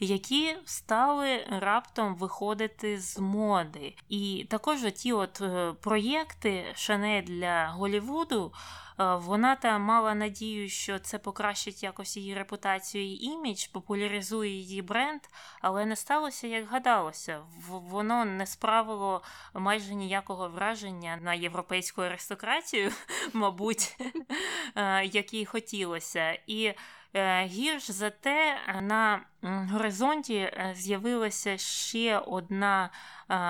[0.00, 3.96] які стали раптом виходити з моди.
[4.08, 8.52] І також ті от е, проєкти Шане для Голівуду.
[9.00, 14.82] Е, вона та мала надію, що це покращить якось її репутацію і імідж, популяризує її
[14.82, 15.20] бренд,
[15.60, 17.40] але не сталося, як гадалося.
[17.68, 19.22] Воно не справило
[19.54, 22.90] майже ніякого враження на європейську аристократію,
[23.32, 23.96] мабуть,
[24.76, 26.38] е, як їй хотілося.
[26.46, 26.74] І
[27.14, 32.90] е, гірш за те, на горизонті з'явилася ще одна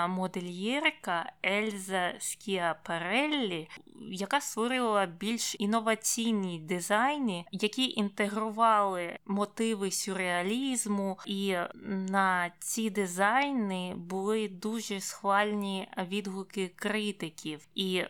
[0.08, 3.68] модельєрка Ельза Скіапареллі,
[4.10, 15.00] яка створила більш інноваційні дизайни, які інтегрували мотиви сюрреалізму, і на ці дизайни були дуже
[15.00, 17.68] схвальні відгуки критиків.
[17.74, 18.02] І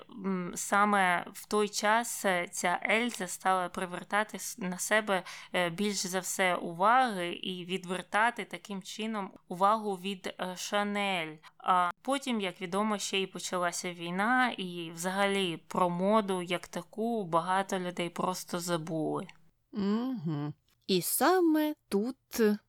[0.55, 5.23] саме в той час ця Ельза стала привертати на себе
[5.53, 11.37] е, більш за все уваги і відвертати таким чином увагу від е, Шанель.
[11.59, 17.79] А потім, як відомо, ще й почалася війна, і взагалі про моду як таку багато
[17.79, 19.27] людей просто забули.
[19.73, 20.53] Угу.
[20.87, 22.17] І саме тут,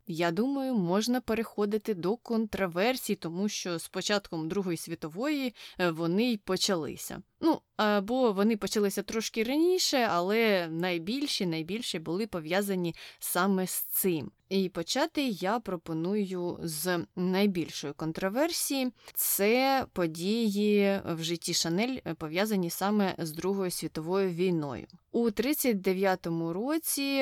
[0.07, 6.37] я думаю, можна переходити до контраверсій, тому що з початком Другої світової е, вони й
[6.37, 7.21] почалися.
[7.41, 14.31] Ну, або вони почалися трошки раніше, але найбільші найбільші були пов'язані саме з цим.
[14.49, 18.91] І почати я пропоную з найбільшої контроверсії.
[19.13, 24.87] Це події в житті Шанель е, пов'язані саме з Другою світовою війною.
[25.11, 27.17] У 39-му році,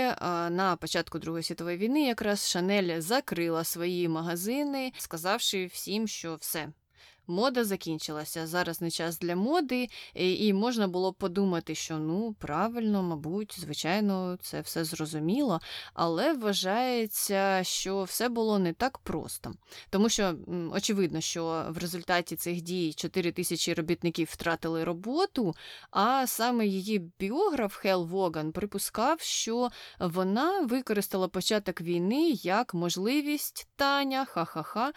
[0.49, 6.69] на початку Другої світової війни, якраз Шанель закрила свої магазини, сказавши всім, що все
[7.27, 8.47] мода закінчилася.
[8.47, 14.61] Зараз не час для моди, і можна було подумати, що ну правильно, мабуть, звичайно, це
[14.61, 15.61] все зрозуміло,
[15.93, 19.53] але вважається, що все було не так просто.
[19.89, 20.35] Тому що
[20.71, 25.55] очевидно, що в результаті цих дій 4 тисячі робітників втратили роботу,
[25.91, 29.69] а саме її біограф Хел Воган припускав, що
[29.99, 34.91] вона використала початок війни як можливість Таня, ха-ха-ха,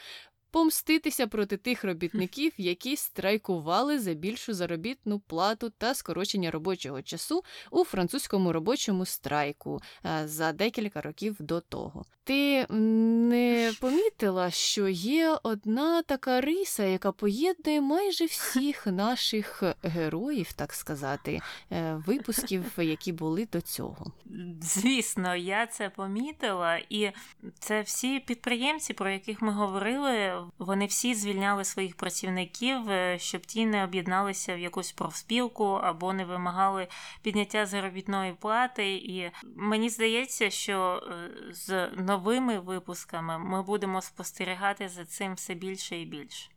[0.56, 7.84] помститися проти тих робітників, які страйкували за більшу заробітну плату та скорочення робочого часу у
[7.84, 12.04] французькому робочому страйку е, за декілька років до того.
[12.24, 20.72] Ти не помітила, що є одна така риса, яка поєднує майже всіх наших героїв, так
[20.72, 21.40] сказати,
[21.72, 24.12] е, випусків, які були до цього.
[24.60, 27.10] Звісно, я це помітила, і
[27.58, 33.66] це всі підприємці, про яких ми говорили, вони всі звільняли своїх працівників, е, щоб ті
[33.66, 36.88] не об'єдналися в якусь профспілку або не вимагали
[37.22, 38.94] підняття заробітної плати.
[38.94, 45.98] І мені здається, що е, з новими випусками ми будемо спостерігати за цим все більше
[45.98, 46.55] і більше.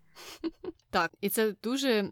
[0.92, 2.10] Так, і це дуже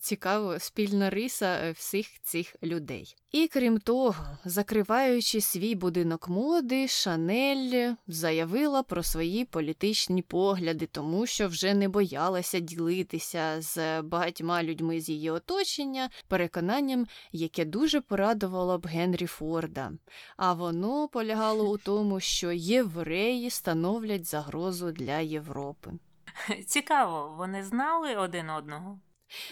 [0.00, 3.16] цікава спільна риса е, всіх цих людей.
[3.32, 11.48] І крім того, закриваючи свій будинок моди, Шанель заявила про свої політичні погляди, тому що
[11.48, 18.86] вже не боялася ділитися з багатьма людьми з її оточення, переконанням, яке дуже порадувало б
[18.86, 19.92] Генрі Форда.
[20.36, 25.90] А воно полягало у тому, що євреї становлять загрозу для Європи.
[26.66, 29.00] Цікаво, вони знали один одного?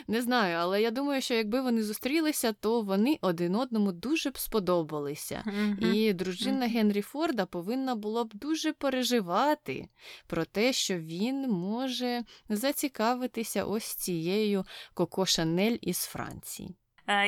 [0.09, 4.39] Не знаю, але я думаю, що якби вони зустрілися, то вони один одному дуже б
[4.39, 5.43] сподобалися.
[5.47, 5.93] Mm-hmm.
[5.93, 6.73] І дружина mm-hmm.
[6.73, 9.89] Генрі Форда повинна була б дуже переживати
[10.27, 14.65] про те, що він може зацікавитися ось цією
[14.95, 16.77] Коко Шанель із Франції.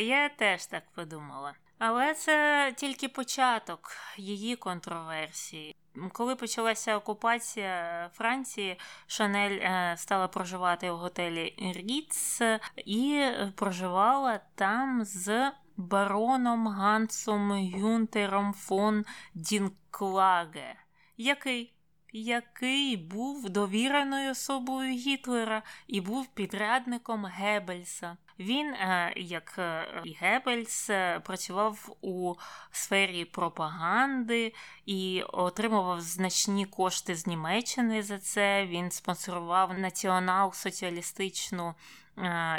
[0.01, 1.55] Я теж так подумала.
[1.81, 5.77] Але це тільки початок її контроверсії.
[6.13, 8.77] Коли почалася окупація Франції,
[9.07, 12.43] Шанель е, стала проживати у готелі Ріц
[12.77, 13.25] і
[13.55, 19.05] проживала там з бароном Гансом Юнтером фон
[19.35, 20.75] Дінклаге,
[21.17, 21.75] який
[22.13, 28.17] який був довіреною особою Гітлера і був підрядником Геббельса.
[28.41, 28.75] Він,
[29.17, 29.59] як
[30.05, 30.91] і Геббельс,
[31.25, 32.35] працював у
[32.71, 34.55] сфері пропаганди
[34.87, 38.67] і отримував значні кошти з Німеччини за це.
[38.67, 41.75] Він спонсорував націонал-соціалістичну Е,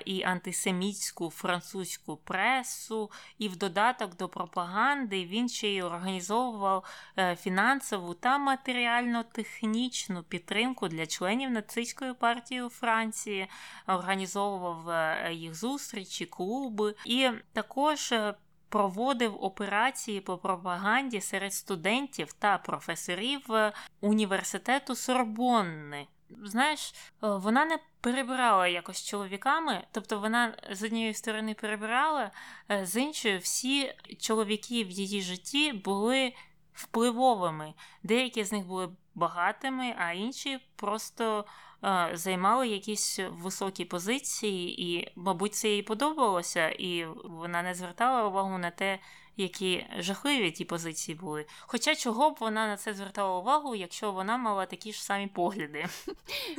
[0.05, 6.83] і антисемітську французьку пресу, і в додаток до пропаганди він ще й організовував
[7.17, 13.47] е, фінансову та матеріально-технічну підтримку для членів нацистської партії у Франції,
[13.87, 18.13] організовував е, їх зустрічі, клуби і також.
[18.69, 23.41] Проводив операції по пропаганді серед студентів та професорів
[24.01, 26.07] університету Сорбонни
[26.43, 32.31] знаєш, е, вона не перебирала якось чоловіками, тобто вона з однієї сторони перебирала,
[32.71, 36.33] е, з іншої, всі чоловіки в її житті були
[36.73, 37.73] впливовими.
[38.03, 41.45] Деякі з них були багатими, а інші просто
[41.83, 48.57] е, займали якісь високі позиції, і, мабуть, це їй подобалося, і вона не звертала увагу
[48.57, 48.99] на те,
[49.41, 51.45] які жахливі ті позиції були.
[51.59, 55.85] Хоча чого б вона на це звертала увагу, якщо вона мала такі ж самі погляди.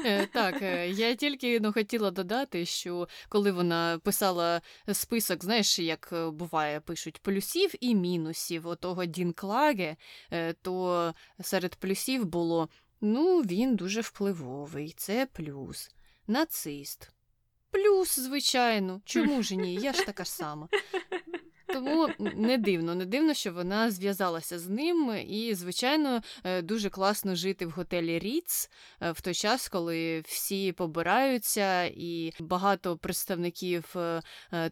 [0.05, 4.61] Е, так, е, я тільки ну, хотіла додати, що коли вона писала
[4.93, 9.97] список, знаєш, як е, буває, пишуть плюсів і мінусів отого Дін Клаге,
[10.63, 12.69] то серед плюсів було
[13.01, 15.91] ну, він дуже впливовий, це плюс.
[16.27, 17.11] Нацист.
[17.71, 19.01] Плюс, звичайно.
[19.05, 19.75] Чому ж ні?
[19.75, 20.69] Я ж така сама.
[21.73, 27.35] Тому не дивно, не дивно, що вона зв'язалася з ним, і, звичайно, е, дуже класно
[27.35, 28.71] жити в готелі Ріц
[29.01, 34.23] е, в той час, коли всі побираються, і багато представників е,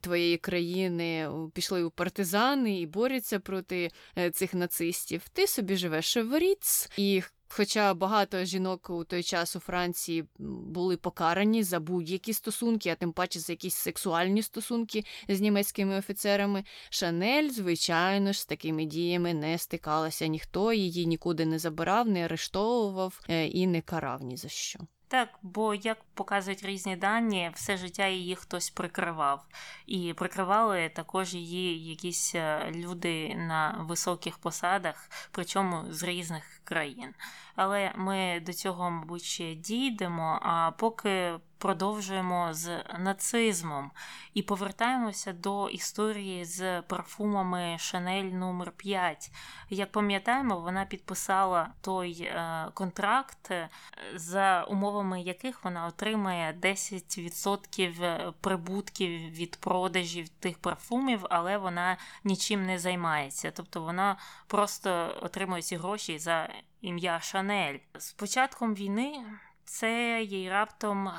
[0.00, 3.90] твоєї країни пішли у партизани і борються проти
[4.32, 5.28] цих нацистів.
[5.32, 7.22] Ти собі живеш в Ріц, і
[7.52, 13.12] Хоча багато жінок у той час у Франції були покарані за будь-які стосунки, а тим
[13.12, 19.58] паче за якісь сексуальні стосунки з німецькими офіцерами, Шанель, звичайно ж, з такими діями не
[19.58, 24.80] стикалася ніхто, її нікуди не забирав, не арештовував е, і не карав ні за що.
[25.10, 29.46] Так, бо як показують різні дані, все життя її хтось прикривав,
[29.86, 37.14] і прикривали також її якісь е, люди на високих посадах, причому з різних країн.
[37.56, 40.38] Але ми до цього, мабуть, ще дійдемо.
[40.42, 43.90] А поки продовжуємо з нацизмом
[44.34, 49.30] і повертаємося до історії з парфумами Шанель номер 5
[49.70, 53.68] Як пам'ятаємо, вона підписала той е, контракт, е,
[54.14, 62.78] за умовами яких вона отримає 10% прибутків від продажів тих парфумів, але вона нічим не
[62.78, 63.50] займається.
[63.50, 66.48] Тобто вона просто отримує ці гроші за
[66.80, 67.78] ім'я Шанель.
[67.98, 69.24] З початком війни
[69.70, 71.10] це їй раптом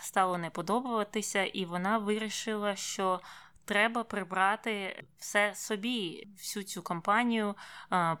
[0.00, 3.20] стало не подобатися, і вона вирішила, що
[3.64, 7.54] треба прибрати все собі, всю цю компанію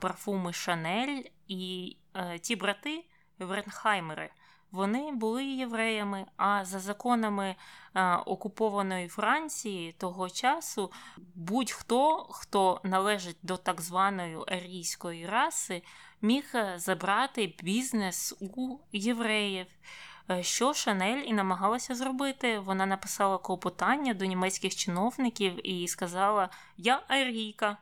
[0.00, 1.96] парфуми Шанель і
[2.40, 3.04] ті брати
[3.38, 4.30] Вернхаймери.
[4.70, 7.56] Вони були євреями, а за законами
[7.92, 10.92] а, окупованої Франції того часу
[11.34, 15.82] будь-хто, хто належить до так званої арійської раси,
[16.22, 19.66] міг е, забрати бізнес у євреїв.
[20.30, 22.58] Е, що Шанель і намагалася зробити.
[22.58, 27.76] Вона написала клопотання до німецьких чиновників і сказала: Я Арійка,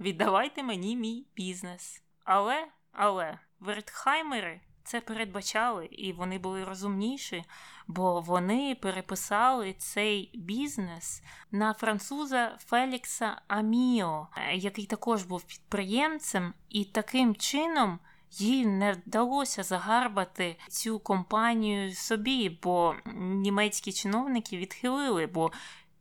[0.00, 2.02] віддавайте мені мій бізнес.
[2.24, 7.44] Але, але, Вертхаймери це передбачали, і вони були розумніші,
[7.86, 17.34] бо вони переписали цей бізнес на француза Фелікса Аміо, який також був підприємцем, і таким
[17.34, 17.98] чином.
[18.36, 25.52] Їй не вдалося загарбати цю компанію собі, бо німецькі чиновники відхилили, бо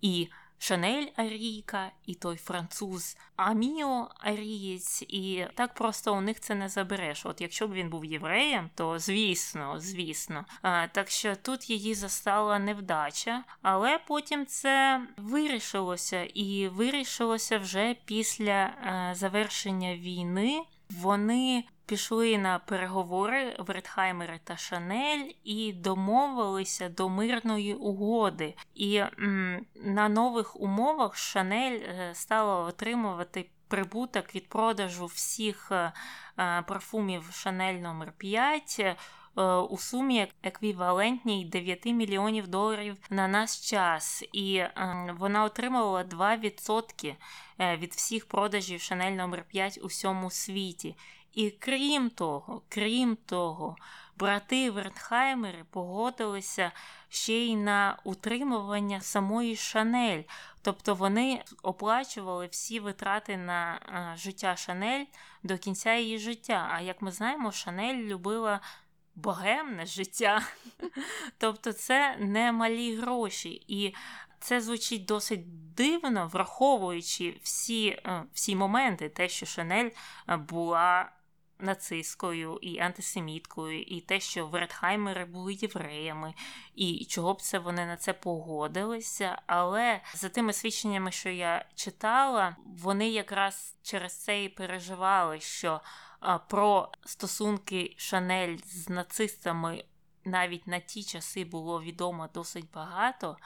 [0.02, 0.28] і
[0.64, 7.26] Шанель Арійка, і той француз Аміо Арієць, і так просто у них це не забереш.
[7.26, 10.46] От якщо б він був євреєм, то звісно, звісно.
[10.92, 19.12] Так що тут її застала невдача, але потім це вирішилося, і вирішилося вже після е,
[19.16, 20.62] завершення війни.
[20.90, 28.56] Вони пішли на переговори Вертхаймери та Шанель і домовилися до мирної угоди.
[28.76, 35.94] І м, на нових умовах Шанель е, стала отримувати прибуток від продажу всіх е,
[36.40, 38.98] е, парфумів Шанель номер 5
[39.70, 44.64] у сумі еквівалентній 9 мільйонів доларів на наш час, і
[45.20, 47.16] вона отримувала 2%
[47.60, 50.96] від всіх продажів Шанель номер 5 у всьому світі.
[51.34, 53.76] І крім того, крім того,
[54.18, 56.72] брати Вертхаймери погодилися
[57.10, 60.24] ще й на утримування самої Шанель.
[60.62, 63.80] Тобто вони оплачували всі витрати на
[64.18, 65.06] життя Шанель
[65.44, 66.70] до кінця її життя.
[66.72, 68.60] А як ми знаємо, Шанель любила
[69.16, 70.42] богемне життя.
[71.38, 73.66] Тобто це не малі гроші.
[73.68, 73.96] І
[74.40, 79.90] це звучить досить дивно, враховуючи всі е, всі моменти, те, що Шанель
[80.30, 81.12] е, була
[81.64, 86.34] нацисткою і антисеміткою, і те, що Веретхаймери були євреями,
[86.76, 89.42] і чого б це вони на це погодилися.
[89.48, 95.82] Але за тими свідченнями, що я читала, вони якраз через це і переживали, що
[96.50, 99.84] про стосунки Шанель з нацистами
[100.26, 103.38] навіть на ті часи було відомо досить багато.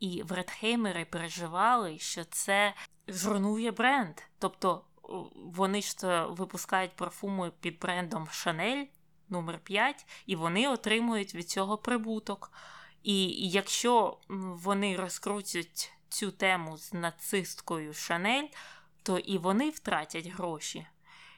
[0.00, 2.74] І Вредхеймери переживали, що це
[3.08, 4.16] зруйнує бренд.
[4.38, 4.84] Тобто
[5.34, 8.86] вони ж випускають парфуми під брендом Chanel
[9.28, 12.52] номер 5 і вони отримують від цього прибуток.
[13.02, 18.44] І якщо вони розкрутять цю тему з нацисткою Chanel,
[19.02, 20.86] то і вони втратять гроші.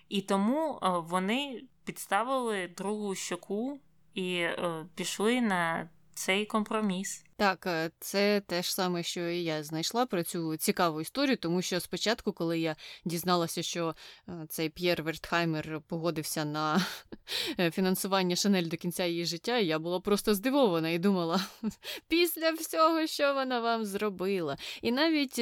[0.08, 3.80] І тому е, вони підставили другу щоку
[4.14, 7.24] і е, пішли на цей компроміс.
[7.40, 11.62] Так, е, це те ж саме, що і я знайшла про цю цікаву історію, тому
[11.62, 13.94] що спочатку, коли я дізналася, що
[14.28, 16.86] е, цей П'єр Вертхаймер погодився на
[17.58, 21.40] е, фінансування Шанель до кінця її життя, я була просто здивована і думала,
[22.08, 24.56] після всього, що вона вам зробила.
[24.82, 25.40] І навіть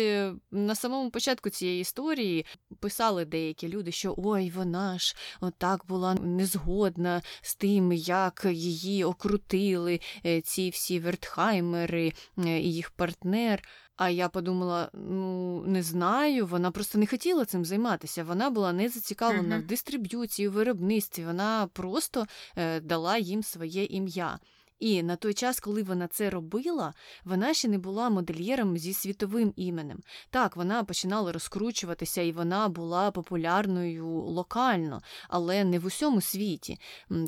[0.51, 2.47] на самому початку цієї історії
[2.81, 10.01] писали деякі люди, що ой, вона ж отак була незгодна з тим, як її окрутили
[10.45, 11.88] ці всі Вертхаймери.
[11.95, 13.63] Е, і їх партнер.
[13.97, 18.25] А я подумала: ну не знаю, вона просто не хотіла цим займатися.
[18.25, 19.63] Вона була не зацікавлена uh-huh.
[19.63, 21.25] в дистриб'юції, в виробництві.
[21.25, 22.27] Вона просто
[22.57, 24.39] е, дала їм своє ім'я.
[24.79, 29.53] І на той час, коли вона це робила, вона ще не була модельєром зі світовим
[29.57, 29.99] іменем.
[30.31, 36.79] Так, вона починала розкручуватися, і вона була популярною локально, але не в усьому світі.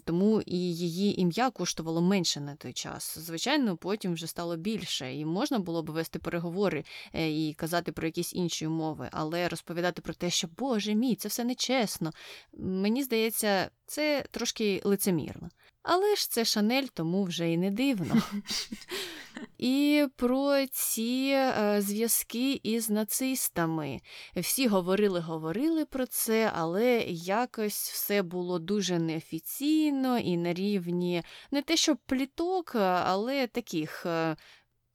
[0.05, 3.19] Тому і її ім'я коштувало менше на той час.
[3.19, 6.85] Звичайно, потім вже стало більше, і можна було б вести переговори
[7.15, 11.29] е, і казати про якісь інші умови, але розповідати про те, що Боже мій, це
[11.29, 12.11] все нечесно.
[12.53, 15.49] Мені здається, це трошки лицемірно.
[15.83, 18.23] Але ж це Шанель, тому вже і не дивно.
[19.59, 24.01] І про ці е, зв'язки із нацистами.
[24.37, 31.63] Всі говорили, говорили про це, але якось все було дуже неофіційно і на рівні не
[31.63, 34.37] те, що пліток, але таких е,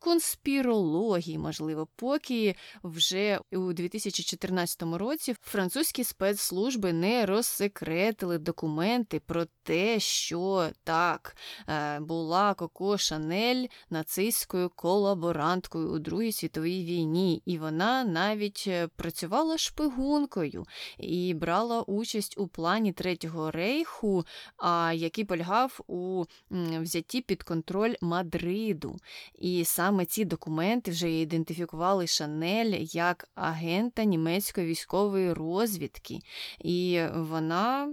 [0.05, 10.69] конспірології, можливо, поки вже у 2014 році французькі спецслужби не розсекретили документи про те, що
[10.83, 11.35] так
[11.69, 19.57] е, була Коко Шанель нацистською колаборанткою у Другій світовій війні, і вона навіть е, працювала
[19.57, 20.65] шпигункою
[20.97, 24.25] і брала участь у плані Третього рейху,
[24.93, 28.95] який полягав у взятті під контроль Мадриду.
[29.39, 36.19] І саме саме ці документи вже ідентифікували Шанель як агента німецької військової розвідки,
[36.59, 37.89] і вона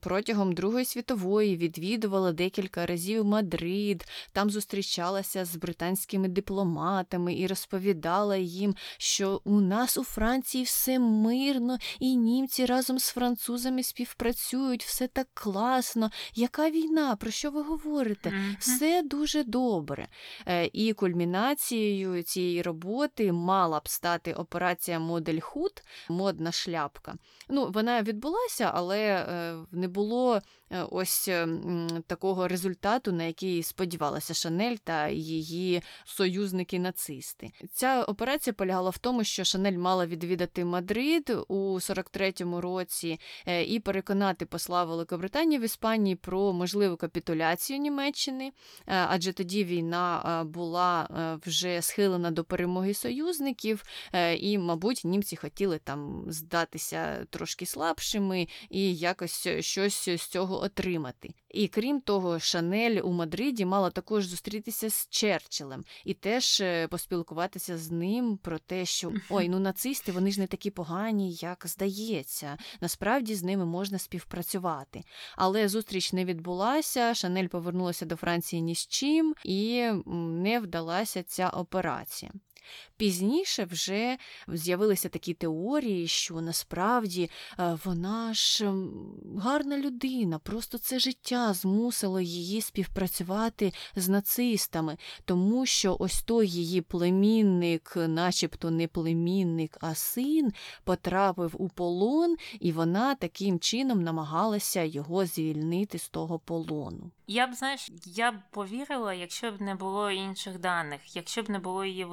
[0.00, 8.74] протягом Другої світової відвідувала декілька разів Мадрид, там зустрічалася з британськими дипломатами і розповідала їм,
[8.98, 15.26] що у нас у Франції все мирно, і німці разом з французами співпрацюють, все так
[15.34, 16.10] класно.
[16.34, 17.16] Яка війна?
[17.16, 18.32] Про що ви говорите?
[18.58, 20.08] Все дуже добре.
[20.46, 27.14] Е, і кульмінація Кульмінацією цієї роботи мала б стати операція Модель Худ, модна шляпка.
[27.48, 30.40] Ну, Вона відбулася, але е, не було
[30.70, 37.50] Е, ось ем, такого результату, на який сподівалася Шанель та її союзники-нацисти.
[37.72, 43.80] Ця операція полягала в тому, що Шанель мала відвідати Мадрид у 43-му році е, і
[43.80, 48.52] переконати посла Великобританії в Іспанії про можливу капітуляцію Німеччини, е,
[48.86, 53.84] адже тоді війна була вже схилена до перемоги союзників,
[54.38, 61.34] і, мабуть, німці хотіли там здатися трошки слабшими і якось щось з цього отримати.
[61.56, 67.78] І крім того, Шанель у Мадриді мала також зустрітися з Черчиллем і теж е, поспілкуватися
[67.78, 72.56] з ним про те, що ой, ну нацисти вони ж не такі погані, як здається.
[72.80, 75.02] Насправді з ними можна співпрацювати.
[75.36, 77.14] Але зустріч не відбулася.
[77.14, 82.32] Шанель повернулася до Франції ні з чим і не вдалася ця операція.
[82.96, 84.16] Пізніше вже
[84.48, 88.72] з'явилися такі теорії, що насправді е, вона ж
[89.38, 96.80] гарна людина, просто це життя змусило її співпрацювати з нацистами, тому що ось той її
[96.80, 100.52] племінник, начебто не племінник, а син,
[100.84, 107.10] потрапив у полон, і вона таким чином намагалася його звільнити з того полону.
[107.26, 111.58] Я б знаєш, я б повірила, якщо б не було інших даних, якщо б не
[111.58, 112.04] було її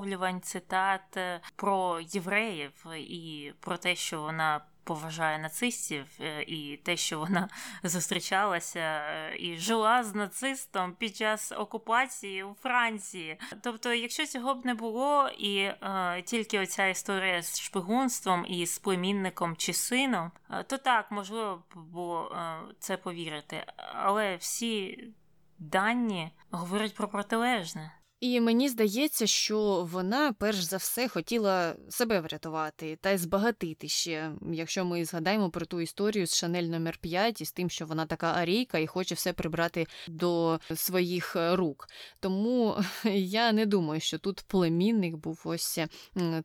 [0.00, 6.96] висловлювань, цитат е, про євреїв і про те, що вона поважає нацистів, е, і те,
[6.96, 7.48] що вона
[7.82, 13.38] зустрічалася е, і жила з нацистом під час окупації у Франції.
[13.62, 18.78] Тобто, якщо цього б не було, і е, тільки оця історія з шпигунством і з
[18.78, 20.30] племінником чи сином,
[20.66, 23.64] то так можливо б було е, це повірити.
[23.94, 25.04] Але всі
[25.58, 27.92] дані говорять про протилежне.
[28.20, 34.32] І мені здається, що вона перш за все хотіла себе врятувати та й збагатити ще,
[34.52, 38.06] якщо ми згадаємо про ту історію з Шанель номер 5 і з тим, що вона
[38.06, 41.88] така арійка і хоче все прибрати до своїх е, рук.
[42.20, 42.76] Тому
[43.14, 45.78] я не думаю, що тут племінник був ось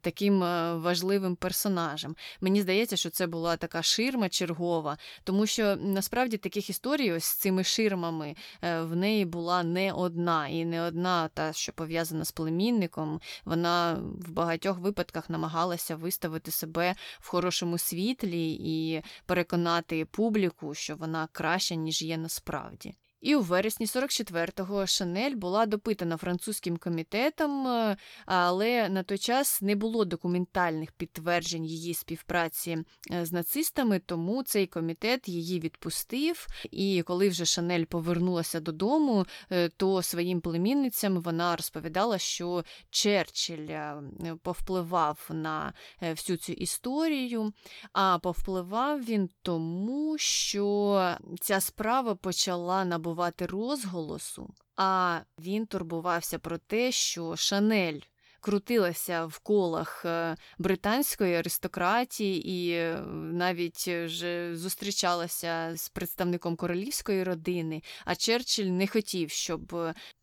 [0.02, 2.16] таким е, важливим персонажем.
[2.42, 7.36] Мені здається, що це була така ширма чергова, тому що насправді таких історій ось з
[7.36, 12.32] цими ширмами е, в неї була не одна і не одна та що пов'язана з
[12.32, 20.96] племінником, вона в багатьох випадках намагалася виставити себе в хорошому світлі і переконати публіку, що
[20.96, 22.96] вона краща, ніж є насправді.
[23.26, 29.76] І у вересні 44-го Шанель була допитана французьким комітетом, е, але на той час не
[29.76, 32.78] було документальних підтверджень її співпраці
[33.12, 36.48] е, з нацистами, тому цей комітет її відпустив.
[36.72, 44.02] І коли вже Шанель повернулася додому, е, то своїм племінницям вона розповідала, що Черчилль
[44.44, 47.54] повпливав на всю цю історію,
[47.94, 56.58] а повпливав він тому, що ця справа почала набувати набувати розголосу, а він турбувався про
[56.58, 58.00] те, що Шанель
[58.40, 63.02] крутилася в колах е, британської аристократії і е,
[63.34, 67.82] навіть вже зустрічалася з представником королівської родини.
[68.06, 69.76] А Черчилль не хотів, щоб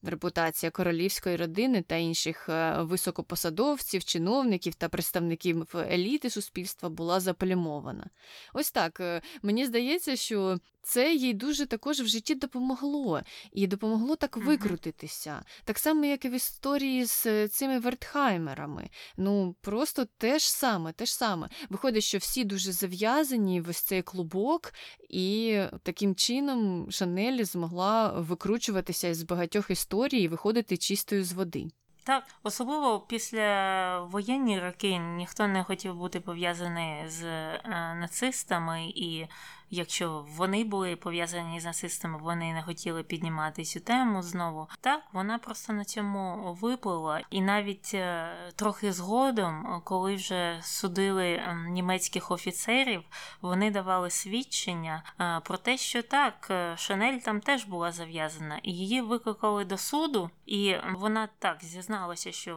[0.02, 8.10] репутація королівської родини та інших е, високопосадовців, чиновників та представників еліти суспільства була заплямована.
[8.54, 13.20] Ось так мені здається, що це їй дуже також в житті допомогло,
[13.52, 15.44] і допомогло так викрутитися.
[15.64, 18.88] Так само, як і в історії з цими Вертхаймерами.
[19.16, 21.48] Ну, просто те ж саме, те ж саме.
[21.70, 24.72] Виходить, що всі дуже зав'язані в ось цей клубок,
[25.08, 31.68] і таким чином Шанель змогла викручуватися із багатьох історій і виходити чистою з води.
[32.04, 37.60] Так, особливо після воєнні роки ніхто не хотів бути пов'язаний з е,
[38.00, 39.26] нацистами і
[39.72, 44.68] якщо вони були пов'язані з нацистами, вони не хотіли піднімати цю тему знову.
[44.80, 51.66] Так, вона просто на цьому виплила, і навіть е, трохи згодом, коли вже судили ем,
[51.68, 53.02] німецьких офіцерів,
[53.40, 58.72] вони давали свідчення е, про те, що так, е, Шанель там теж була зав'язана, і
[58.72, 62.54] її викликали до суду, і вона так зізналася, що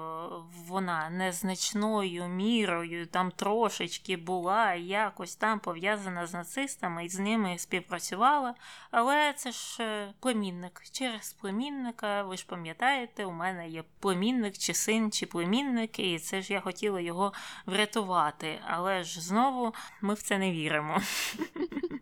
[0.67, 8.53] вона незначною мірою там трошечки була якось там пов'язана з нацистами і з ними співпрацювала,
[8.91, 10.81] але це ж е, племінник.
[10.91, 16.41] Через племінника, ви ж пам'ятаєте, у мене є племінник, чи син, чи племінник, і це
[16.41, 17.33] ж я хотіла його
[17.65, 18.59] врятувати.
[18.67, 21.01] Але ж знову ми в це не віримо.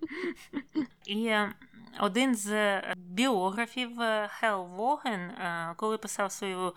[1.05, 1.53] І е,
[1.99, 5.31] один з біографів е, Хел Воген,
[5.75, 6.73] коли писав свою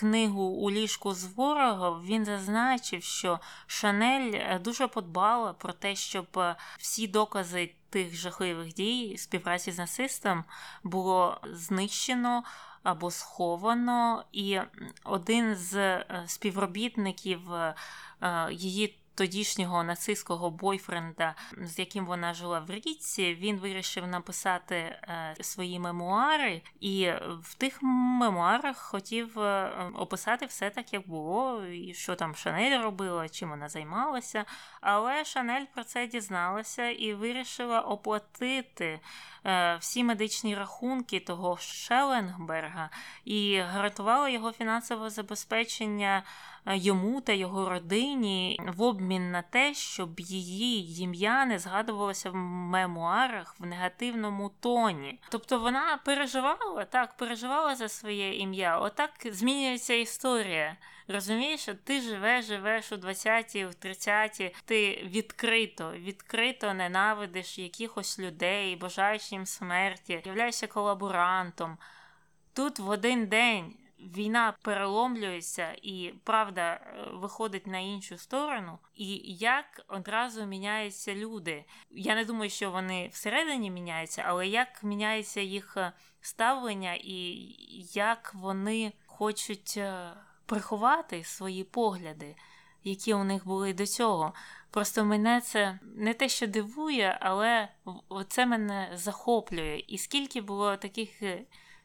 [0.00, 6.40] книгу у ліжку з ворогом, він зазначив, що Шанель дуже подбала про те, щоб
[6.78, 10.44] всі докази тих жахливих дій співпраці з нацистом
[10.82, 12.42] було знищено
[12.82, 14.60] або сховано, і
[15.04, 17.74] один з е, співробітників е,
[18.50, 25.78] її тодішнього нацистського бойфренда, з яким вона жила в річці, він вирішив написати е, свої
[25.78, 27.10] мемуари, і
[27.42, 33.28] в тих мемуарах хотів е, описати все так, як було, і що там Шанель робила,
[33.28, 34.44] чим вона займалася.
[34.80, 39.00] Але Шанель про це дізналася і вирішила оплатити.
[39.46, 42.90] Е, всі медичні рахунки того Шеленгберга
[43.24, 46.22] і гарантувала його фінансове забезпечення
[46.66, 53.54] йому та його родині в обмін на те, щоб її ім'я не згадувалося в мемуарах
[53.58, 55.20] в негативному тоні.
[55.30, 58.78] Тобто вона переживала так, переживала за своє ім'я.
[58.78, 60.76] Отак змінюється історія.
[61.08, 69.32] Розумієш, ти живеш, живеш у 20-ті, в 30-ті, ти відкрито, відкрито ненавидиш якихось людей, бажаєш
[69.32, 71.78] їм смерті, являєшся колаборантом.
[72.52, 73.74] Тут в один день
[74.16, 81.64] війна переломлюється і правда е, виходить на іншу сторону, і як одразу міняються люди.
[81.90, 87.54] Я не думаю, що вони всередині міняються, але як міняється їх е, ставлення і
[87.92, 90.12] як вони хочуть е,
[90.46, 92.36] приховати свої погляди,
[92.84, 94.34] які у них були до цього.
[94.70, 97.68] Просто мене це не те, що дивує, але
[98.28, 99.84] це мене захоплює.
[99.88, 101.22] І скільки було таких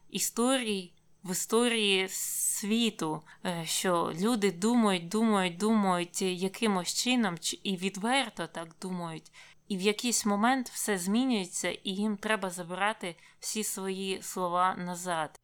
[0.10, 0.95] історій
[1.26, 9.32] в історії світу, е, що люди думають, думають, думають якимось чином, і відверто так думають.
[9.68, 15.40] І в якийсь момент все змінюється, і їм треба забирати всі свої слова назад.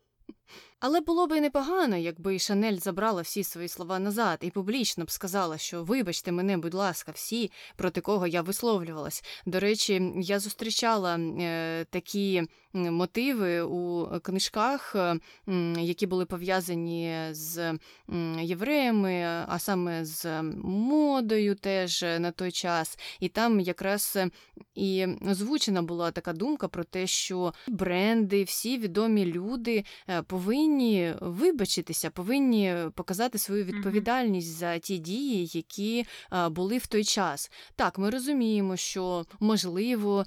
[0.81, 5.11] Але було б і непогано, якби Шанель забрала всі свої слова назад і публічно б
[5.11, 9.23] сказала, що вибачте мене, будь ласка, всі, проти кого я висловлювалась.
[9.45, 15.19] До речі, я зустрічала е, такі мотиви у книжках, е,
[15.79, 17.77] які були пов'язані з
[18.41, 22.97] євреями, а саме з модою теж на той час.
[23.19, 24.17] І там якраз
[24.75, 30.21] і озвучена була така думка про те, що бренди, всі відомі люди е,
[30.71, 36.05] повинні вибачитися, повинні показати свою відповідальність за ті дії, які
[36.49, 37.51] були в той час.
[37.75, 40.25] Так, ми розуміємо, що можливо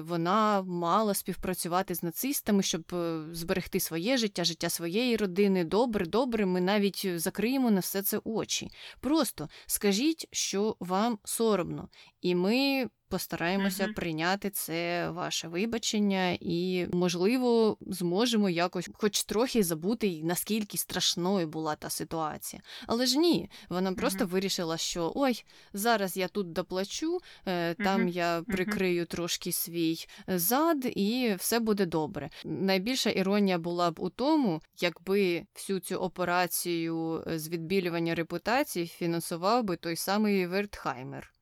[0.00, 5.64] вона мала співпрацювати з нацистами, щоб е, зберегти своє життя, життя своєї родини.
[5.64, 8.68] Добре, добре, ми навіть закриємо на все це очі.
[9.00, 11.88] Просто скажіть, що вам соромно,
[12.20, 13.94] і ми Постараємося uh-huh.
[13.94, 21.90] прийняти це ваше вибачення, і, можливо, зможемо якось, хоч трохи забути, наскільки страшною була та
[21.90, 22.62] ситуація.
[22.86, 24.28] Але ж ні, вона просто uh-huh.
[24.28, 28.08] вирішила, що ой, зараз я тут доплачу, е, там uh-huh.
[28.08, 32.30] я прикрию трошки свій зад, і все буде добре.
[32.44, 39.76] Найбільша іронія була б у тому, якби всю цю операцію з відбілювання репутації фінансував би
[39.76, 41.35] той самий Вертхаймер.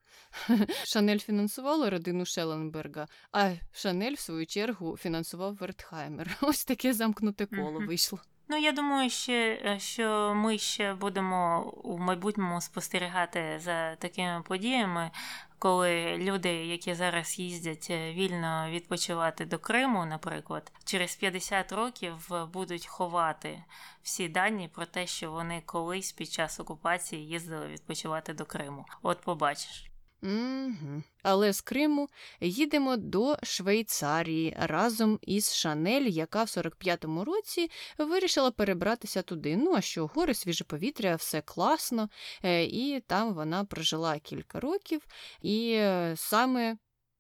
[0.84, 6.38] Шанель фінансувала родину Шелленберга, а Шанель, в свою чергу, фінансував Вертхаймер.
[6.40, 8.20] Ось таке замкнуте коло вийшло.
[8.48, 15.10] Ну, я думаю, ще, е, що ми ще будемо у майбутньому спостерігати за такими подіями,
[15.58, 22.86] коли люди, які зараз їздять е, вільно відпочивати до Криму, наприклад, через 50 років будуть
[22.86, 23.64] ховати
[24.02, 28.84] всі дані про те, що вони колись під час окупації їздили відпочивати до Криму.
[29.02, 29.93] От побачиш.
[30.22, 31.02] Угу.
[31.22, 32.08] Але з Криму
[32.40, 39.56] їдемо до Швейцарії разом із Шанель, яка в 45-му році вирішила перебратися туди.
[39.56, 42.08] Ну а що, гори, свіже повітря, все класно,
[42.42, 45.06] е, і там вона прожила кілька років,
[45.42, 46.76] і е, саме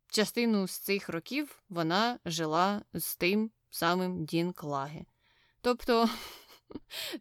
[0.08, 5.04] частину з цих років вона жила з тим самим Дін Клаге.
[5.60, 6.08] Тобто.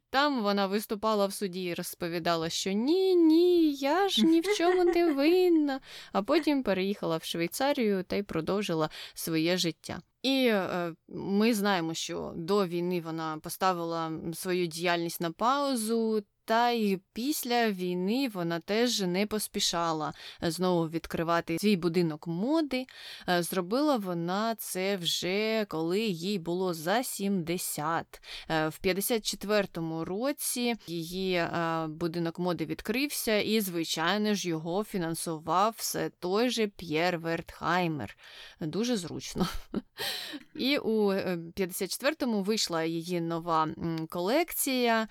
[0.10, 4.84] Там вона виступала в суді і розповідала, що ні, ні, я ж ні в чому
[4.84, 5.80] не винна,
[6.12, 10.01] а потім переїхала в Швейцарію та й продовжила своє життя.
[10.22, 17.00] І е, ми знаємо, що до війни вона поставила свою діяльність на паузу, та й
[17.14, 20.14] після війни вона теж не поспішала
[20.44, 22.86] е, знову відкривати свій будинок моди.
[23.30, 28.22] Е, зробила вона це вже коли їй було за 70.
[28.50, 31.48] Е, в 54-му році її
[31.88, 38.18] будинок моди відкрився, і, звичайно ж, його фінансував все той же П'єр Вертхаймер.
[38.60, 39.48] Дуже зручно.
[40.56, 43.68] І у 54-му вийшла її нова
[44.10, 45.08] колекція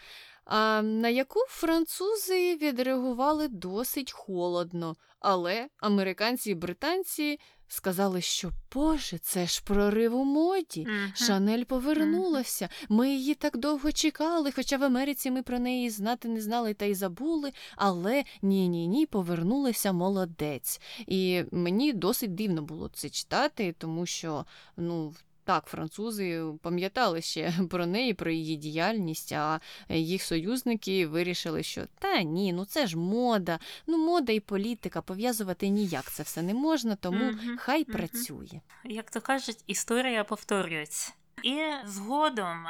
[0.82, 7.38] на яку французи відреагували досить холодно, але американці і британці
[7.72, 10.86] сказали, що Боже, це ж прорив у моді.
[10.86, 11.26] Uh-huh.
[11.26, 12.68] Шанель повернулася.
[12.88, 16.84] Ми її так довго чекали, хоча в Америці ми про неї знати не знали та
[16.84, 17.52] й забули.
[17.76, 20.80] Але ні, ні, ні, повернулася молодець.
[21.06, 24.44] І мені досить дивно було це читати, тому що
[24.76, 25.14] ну.
[25.44, 32.22] Так, французи пам'ятали ще про неї, про її діяльність, а їх союзники вирішили, що та
[32.22, 36.96] ні, ну це ж мода, ну мода і політика пов'язувати ніяк це все не можна,
[36.96, 37.56] тому mm-hmm.
[37.58, 37.92] хай mm-hmm.
[37.92, 38.60] працює.
[38.84, 41.12] Як то кажуть, історія повторюється.
[41.42, 42.64] І згодом,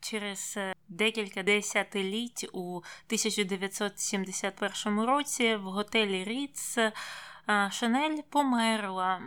[0.00, 0.58] через
[0.88, 6.78] декілька десятиліть у 1971 році в готелі Ріц
[7.70, 9.20] Шанель померла.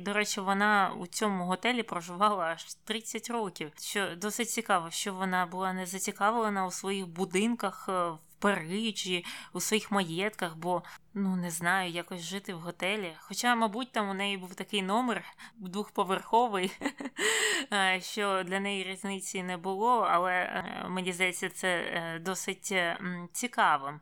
[0.00, 3.72] До речі, вона у цьому готелі проживала аж 30 років.
[3.78, 9.60] Що досить цікаво, що вона була не зацікавлена у своїх будинках е, в Парижі, у
[9.60, 10.82] своїх маєтках, бо
[11.14, 13.12] ну не знаю, якось жити в готелі.
[13.20, 15.24] Хоча, мабуть, там у неї був такий номер
[15.56, 16.72] двохповерховий,
[17.72, 21.82] е, що для неї різниці не було, але е, мені здається, це
[22.24, 22.74] досить
[23.32, 24.00] цікавим.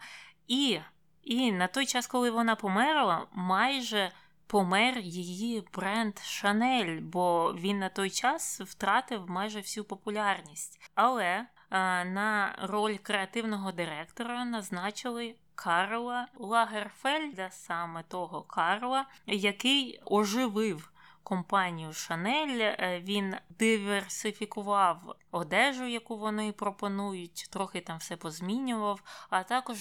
[0.49, 0.79] І
[1.25, 4.11] і на той час, коли вона померла, майже
[4.47, 10.91] помер її бренд Шанель, бо він на той час втратив майже всю популярність.
[10.95, 15.35] Але а, на роль креативного директора назначили.
[15.57, 20.93] Карла Лагерфельда, саме того Карла, який оживив
[21.25, 22.75] компанію Шанель.
[23.01, 29.79] Він диверсифікував одежу, яку вони пропонують, трохи там все позмінював, а також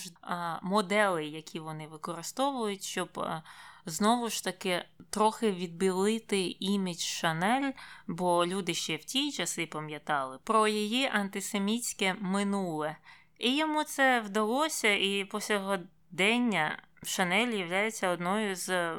[0.61, 3.19] модели, які вони використовують, щоб.
[3.19, 3.43] Е,
[3.85, 7.71] знову ж таки, трохи відбілити імідж Шанель,
[8.07, 12.95] бо люди ще в ті часи пам'ятали про її антисемітське минуле.
[13.39, 18.93] І йому це вдалося, і по сьогодення Шанель є одною з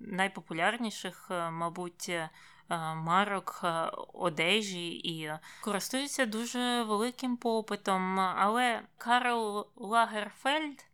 [0.00, 2.30] найпопулярніших, е, мабуть, е,
[2.94, 8.20] марок е, одежі і користується дуже великим попитом.
[8.20, 10.84] Але Карл Лагерфельд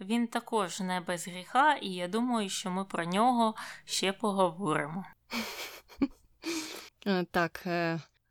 [0.00, 5.04] він також не без гріха, і я думаю, що ми про нього ще поговоримо.
[7.30, 7.66] Так,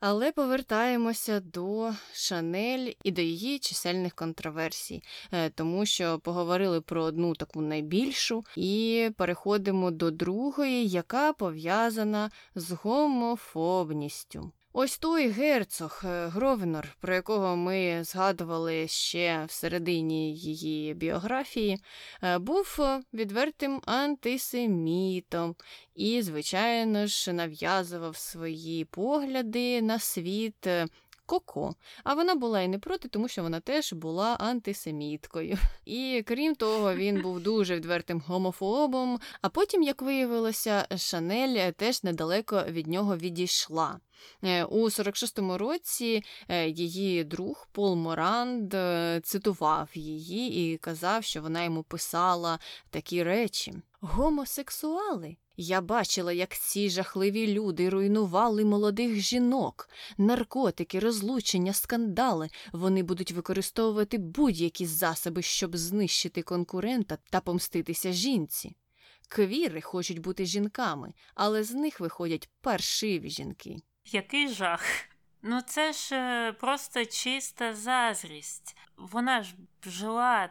[0.02, 7.36] але повертаємося до Шанель і до її чисельних контроверсій, е, тому що поговорили про одну
[7.36, 14.52] таку найбільшу, і переходимо до другої, яка пов'язана з гомофобністю.
[14.74, 21.80] Ось той герцог е, Гровенор, про якого ми згадували ще в середині її біографії,
[22.24, 25.55] е, був е, відвертим антисемітом
[25.95, 30.67] і, звичайно ж, нав'язував свої погляди на світ
[31.32, 31.76] Коко.
[32.04, 35.58] А вона була і не проти, тому що вона теж була антисеміткою.
[35.86, 39.20] І крім того, він був дуже відвертим гомофобом.
[39.42, 44.00] А потім, як виявилося, Шанель теж недалеко від нього відійшла.
[44.44, 51.42] Е, у 46-му році е, її друг Пол Моранд е, цитував її і казав, що
[51.42, 52.60] вона йому писала
[52.90, 62.49] такі речі: Гомосексуали я бачила, як ці жахливі люди руйнували молодих жінок, наркотики, розлучення, скандали.
[62.74, 68.76] Вони будуть використовувати будь-які засоби, щоб знищити конкурента та помститися жінці.
[69.28, 73.76] Квіри хочуть бути жінками, але з них виходять паршиві жінки.
[74.06, 74.82] Який жах.
[75.41, 78.78] Ну, це ж е, просто чиста зазрість.
[78.97, 80.49] Вона ж жила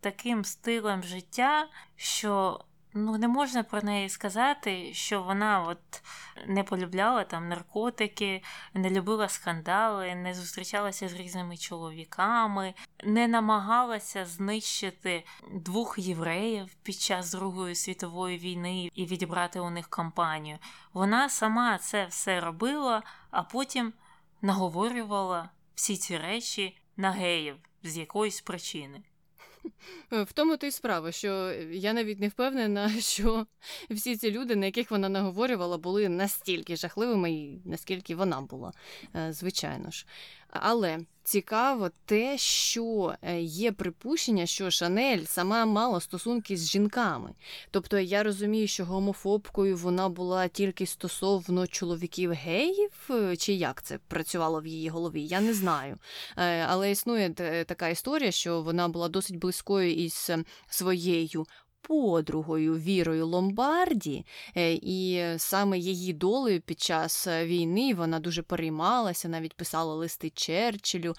[0.00, 2.60] таким стилем життя, що
[2.94, 6.02] ну не можна про неї сказати, що вона от
[6.46, 8.42] не полюбляла там наркотики,
[8.74, 12.74] не любила скандали, не зустрічалася з різними чоловіками,
[13.04, 20.58] не намагалася знищити двох євреїв під час Другої світової війни і відібрати у них компанію.
[20.92, 23.92] Вона сама це все робила, а потім
[24.42, 29.02] наговорювала всі ці речі на геїв з якоїсь причини.
[30.10, 33.46] В тому то й справа, що я навіть не впевнена, що
[33.90, 38.72] всі ці люди, на яких вона наговорювала, були настільки жахливими, наскільки вона була,
[39.16, 40.06] е, звичайно ж.
[40.52, 47.30] Але цікаво те, що е, є припущення, що Шанель сама мала стосунки з жінками.
[47.70, 54.60] Тобто я розумію, що гомофобкою вона була тільки стосовно чоловіків-геїв, е, чи як це працювало
[54.60, 55.98] в її голові, я не знаю.
[56.36, 57.30] Е, але існує
[57.66, 60.30] така історія, що вона була досить близькою із
[60.68, 61.46] своєю
[61.82, 64.24] подругою Вірою Ломбарді,
[64.56, 70.30] е, і саме її долею під час е, війни вона дуже переймалася, навіть писала листи
[70.30, 71.14] Черчиллю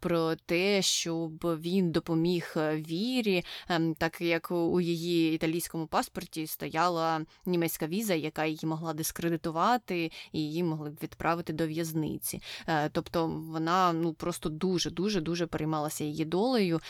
[0.00, 7.20] про те, щоб він допоміг е, вірі, ем, так як у її італійському паспорті стояла
[7.46, 12.42] німецька віза, яка її могла дискредитувати, і її могли б відправити до в'язниці.
[12.92, 16.80] Тобто вона ну просто дуже дуже дуже переймалася її долею,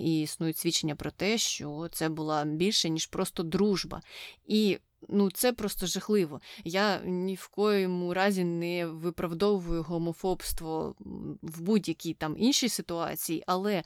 [0.00, 4.02] і існують свідчення про те, що це була більш більше, ніж просто дружба.
[4.46, 6.40] І ну, це просто жахливо.
[6.64, 10.94] Я ні в коєму разі не виправдовую гомофобство
[11.42, 13.82] в будь-якій там іншій ситуації, але.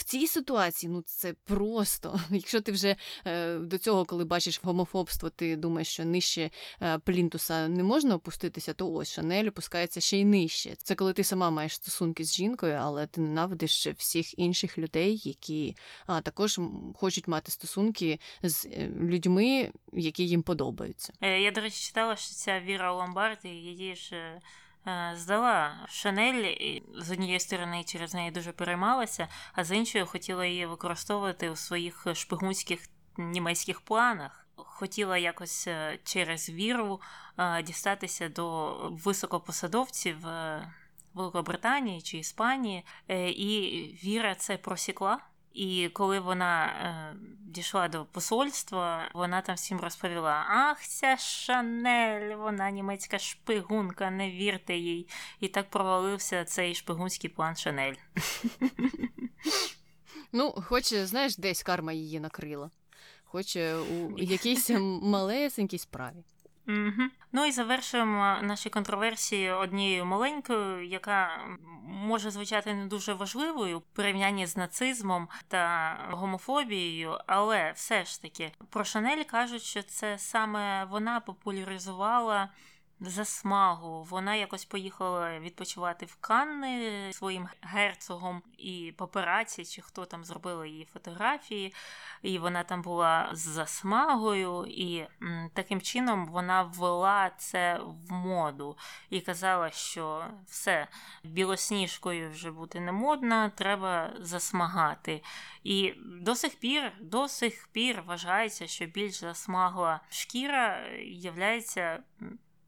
[0.00, 2.20] В цій ситуації ну це просто.
[2.30, 2.96] Якщо ти вже
[3.26, 6.50] е, до цього, коли бачиш гомофобство, ти думаєш, що нижче
[6.82, 10.74] е, плінтуса не можна опуститися, то ось Шанель опускається ще й нижче.
[10.76, 15.76] Це коли ти сама маєш стосунки з жінкою, але ти ненавидиш всіх інших людей, які
[16.06, 16.60] а, також
[16.94, 21.12] хочуть мати стосунки з е, людьми, які їм подобаються.
[21.20, 24.40] Е, я, до речі, читала, що ця Віра Ломбарді, її ж.
[24.86, 26.54] Е, здала Шанель
[26.96, 32.06] з однієї сторони через неї дуже переймалася, а з іншої хотіла її використовувати у своїх
[32.14, 32.80] шпигунських
[33.16, 34.46] німецьких планах.
[34.56, 35.68] Хотіла якось
[36.04, 37.00] через віру
[37.64, 40.16] дістатися до високопосадовців
[41.14, 42.84] Великобританії чи Іспанії,
[43.28, 43.70] і
[44.04, 45.18] Віра це просікла.
[45.52, 52.70] І коли вона е, дійшла до посольства, вона там всім розповіла: Ах, ця Шанель, вона
[52.70, 55.08] німецька шпигунка, не вірте їй.
[55.40, 57.94] І так провалився цей шпигунський план Шанель.
[60.32, 62.70] Ну, хоч, знаєш, десь карма її накрила,
[63.24, 64.70] хоч у якійсь
[65.02, 66.24] малесенькій справі.
[66.70, 67.08] Угу.
[67.32, 71.40] Ну і завершуємо наші контроверсії однією маленькою, яка
[71.84, 78.52] може звучати не дуже важливою в порівнянні з нацизмом та гомофобією, але все ж таки
[78.70, 82.48] про Шанель кажуть, що це саме вона популяризувала
[83.00, 84.02] засмагу.
[84.02, 90.84] Вона якось поїхала відпочивати в Канни своїм герцогом і папераці, чи хто там зробили її
[90.84, 91.74] фотографії.
[92.22, 95.06] І вона там була з засмагою, і
[95.54, 98.76] таким чином вона ввела це в моду
[99.10, 100.86] і казала, що все
[101.24, 105.22] білосніжкою вже бути не модно, треба засмагати.
[105.64, 112.02] І до сих пір, до сих пір вважається, що більш засмагла шкіра являється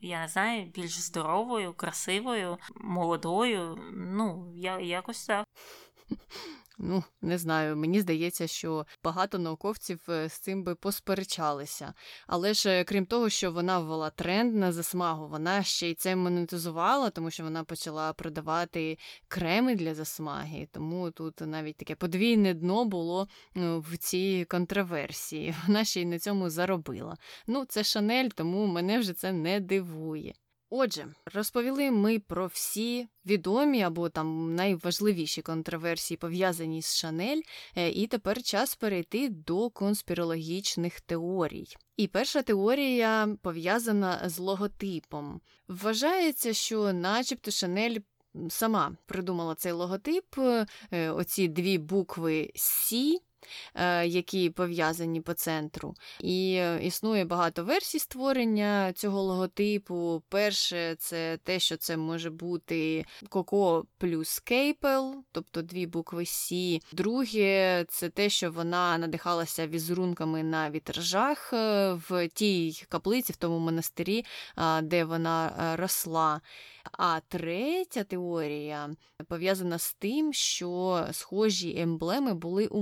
[0.02, 3.78] я не знаю, більш здоровою, красивою, молодою.
[3.92, 5.46] Ну, я якось так.
[6.84, 11.94] Ну, не знаю, мені здається, що багато науковців е, з цим би посперечалися.
[12.26, 16.16] Але ж е, крім того, що вона ввела тренд на засмагу, вона ще й це
[16.16, 20.68] монетизувала, тому що вона почала продавати креми для засмаги.
[20.72, 25.54] Тому тут навіть таке подвійне дно було ну, в цій контроверсії.
[25.66, 27.16] Вона ще й на цьому заробила.
[27.46, 30.34] Ну, це Шанель, тому мене вже це не дивує.
[30.74, 37.40] Отже, розповіли ми про всі відомі або там найважливіші контроверсії, пов'язані з Шанель,
[37.76, 41.66] е, і тепер час перейти до конспірологічних теорій.
[41.96, 45.40] І перша теорія пов'язана з логотипом.
[45.68, 47.98] Вважається, що, начебто, Шанель.
[48.48, 53.20] Сама придумала цей логотип, е, оці дві букви Сі
[54.04, 55.94] які пов'язані по центру.
[56.20, 60.22] І е, існує багато версій створення цього логотипу.
[60.28, 66.82] Перше, це те, що це може бути Коко плюс Кейпел, тобто дві букви Сі.
[66.92, 73.58] Друге, це те, що вона надихалася візерунками на вітражах е, в тій каплиці, в тому
[73.58, 74.24] монастирі,
[74.82, 76.40] де вона росла.
[76.98, 78.90] А третя теорія
[79.28, 82.80] пов'язана з тим, що схожі емблеми були у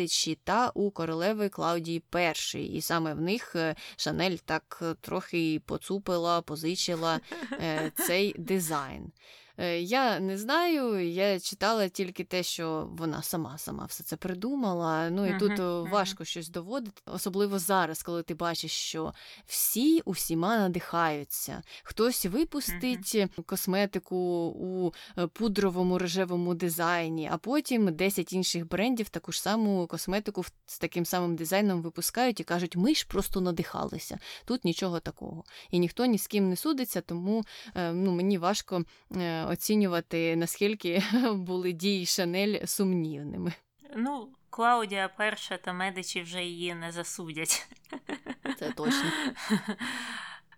[0.00, 2.58] Медичі та у королеви Клаудії І.
[2.58, 7.20] І саме в них е, Шанель так трохи поцупила, позичила
[7.52, 9.12] е, цей дизайн.
[9.60, 15.10] Е, я не знаю, я читала тільки те, що вона сама сама все це придумала.
[15.10, 15.90] Ну і uh-huh, тут uh-huh.
[15.90, 19.12] важко щось доводити, особливо зараз, коли ти бачиш, що
[19.46, 21.62] всі усіма надихаються.
[21.82, 23.44] Хтось випустить uh-huh.
[23.44, 24.16] косметику
[24.58, 30.78] у е, пудровому рожевому дизайні, а потім 10 інших брендів таку ж саму косметику з
[30.78, 34.18] таким самим дизайном випускають і кажуть, ми ж просто надихалися.
[34.44, 35.44] Тут нічого такого.
[35.70, 37.44] І ніхто ні з ким не судиться, тому
[37.74, 38.84] ну, мені важко
[39.50, 43.52] оцінювати, наскільки були дії Шанель сумнівними.
[43.96, 47.68] Ну, Клаудія перша та медичі вже її не засудять.
[48.58, 49.10] Це точно.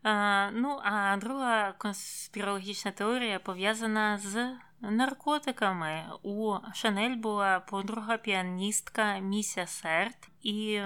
[0.05, 6.05] А, Ну, а друга конспірологічна теорія пов'язана з наркотиками.
[6.23, 10.81] У Шанель була подруга піаністка Міся Серт, і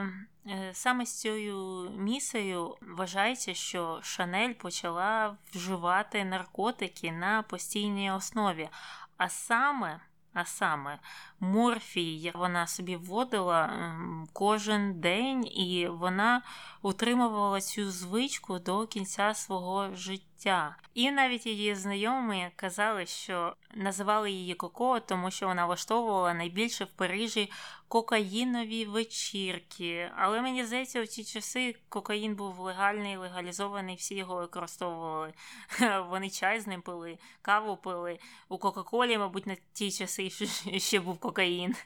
[0.73, 8.69] саме з цією місею вважається, що Шанель почала вживати наркотики на постійній основі.
[9.17, 10.01] А саме
[10.37, 10.99] а саме
[11.41, 16.43] морфій вона собі вводила ем, кожен день, і вона
[16.83, 20.77] утримувала цю звичку до кінця свого життя.
[20.95, 26.91] І навіть її знайомі казали, що називали її Коко, тому що вона влаштовувала найбільше в
[26.91, 27.51] Парижі
[27.89, 30.11] кокаїнові вечірки.
[30.17, 35.33] Але мені здається, у ті часи кокаїн був легальний, легалізований, всі його використовували.
[36.09, 38.19] Вони чай з ним пили, каву пили.
[38.49, 40.31] У Кока-Колі, мабуть, на ті часи
[40.79, 41.75] ще був кокаїн.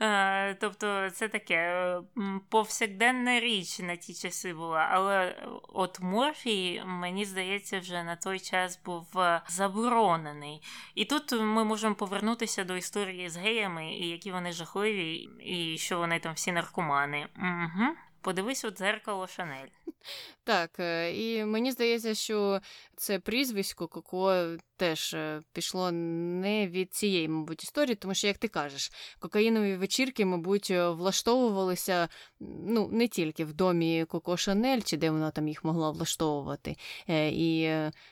[0.00, 2.02] Е, тобто це таке е,
[2.48, 4.88] повсякденна річ на ті часи була.
[4.90, 10.62] Але от морфій, мені здається, вже на той час був е, заборонений.
[10.94, 16.18] І тут ми можемо повернутися до історії з геями, які вони жахливі, і що вони
[16.18, 17.28] там всі наркомани.
[17.36, 17.96] Угу.
[18.20, 19.68] Подивись у дзеркало Шанель.
[20.48, 20.78] Так,
[21.14, 22.60] і мені здається, що
[22.96, 28.48] це прізвисько Коко теж е, пішло не від цієї, мабуть, історії, тому що, як ти
[28.48, 32.08] кажеш, кокаїнові вечірки, мабуть, е, влаштовувалися
[32.40, 36.76] ну, не тільки в домі Коко Шанель, чи де вона там їх могла влаштовувати.
[37.08, 37.70] Е, і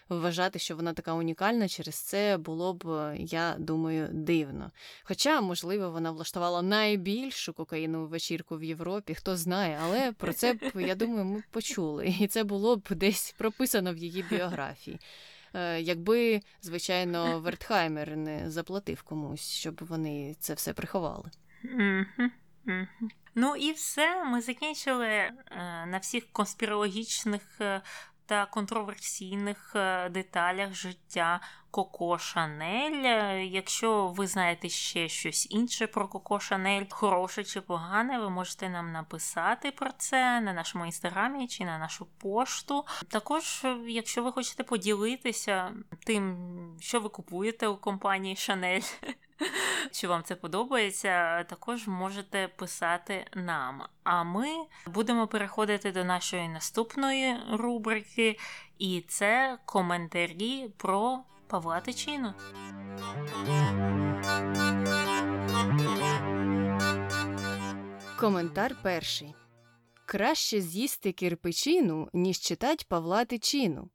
[0.08, 4.70] вважати, що вона така унікальна, через це було б, я думаю, дивно.
[5.04, 10.72] Хоча, можливо, вона влаштувала найбільшу кокаїнову вечірку в Європі, хто знає, але про це б,
[10.74, 12.14] я думаю, ми почули.
[12.26, 15.00] І це було б десь прописано в її біографії.
[15.54, 21.30] Е, якби, звичайно, Вертхаймер не заплатив комусь, щоб вони це все приховали.
[23.34, 25.32] Ну і все, ми закінчили е,
[25.86, 27.82] на всіх конспірологічних е,
[28.26, 29.76] та контроверсійних
[30.10, 31.40] деталях життя
[31.70, 33.40] Коко Шанель.
[33.44, 38.92] Якщо ви знаєте ще щось інше про Коко Шанель, хороше чи погане, ви можете нам
[38.92, 42.84] написати про це на нашому інстаграмі чи на нашу пошту.
[43.08, 45.72] Також, якщо ви хочете поділитися
[46.06, 46.36] тим,
[46.80, 48.80] що ви купуєте у компанії Шанель.
[49.90, 53.82] Чи вам це подобається, також можете писати нам.
[54.04, 54.48] А ми
[54.86, 58.38] будемо переходити до нашої наступної рубрики,
[58.78, 62.34] і це коментарі про Павла Тичину.
[68.20, 69.34] Коментар перший.
[70.06, 73.90] Краще з'їсти кирпичину, ніж читать Павла Тичину.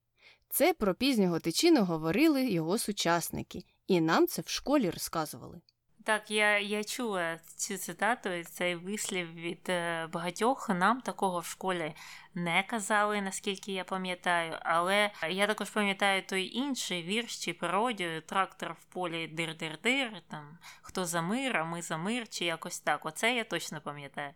[0.50, 5.62] Це про пізнього тичину говорили його сучасники, і нам це в школі розказували.
[6.04, 9.72] Так, я я чула цю цитату і цей вислів від
[10.14, 10.70] багатьох.
[10.70, 11.94] Нам такого в школі
[12.36, 18.76] не казали, наскільки я пам'ятаю, але я також пам'ятаю той інший вірш чи пародію трактор
[18.82, 23.06] в полі дир-дир-дир, там хто за мир, а ми за мир, чи якось так.
[23.06, 24.34] Оце я точно пам'ятаю.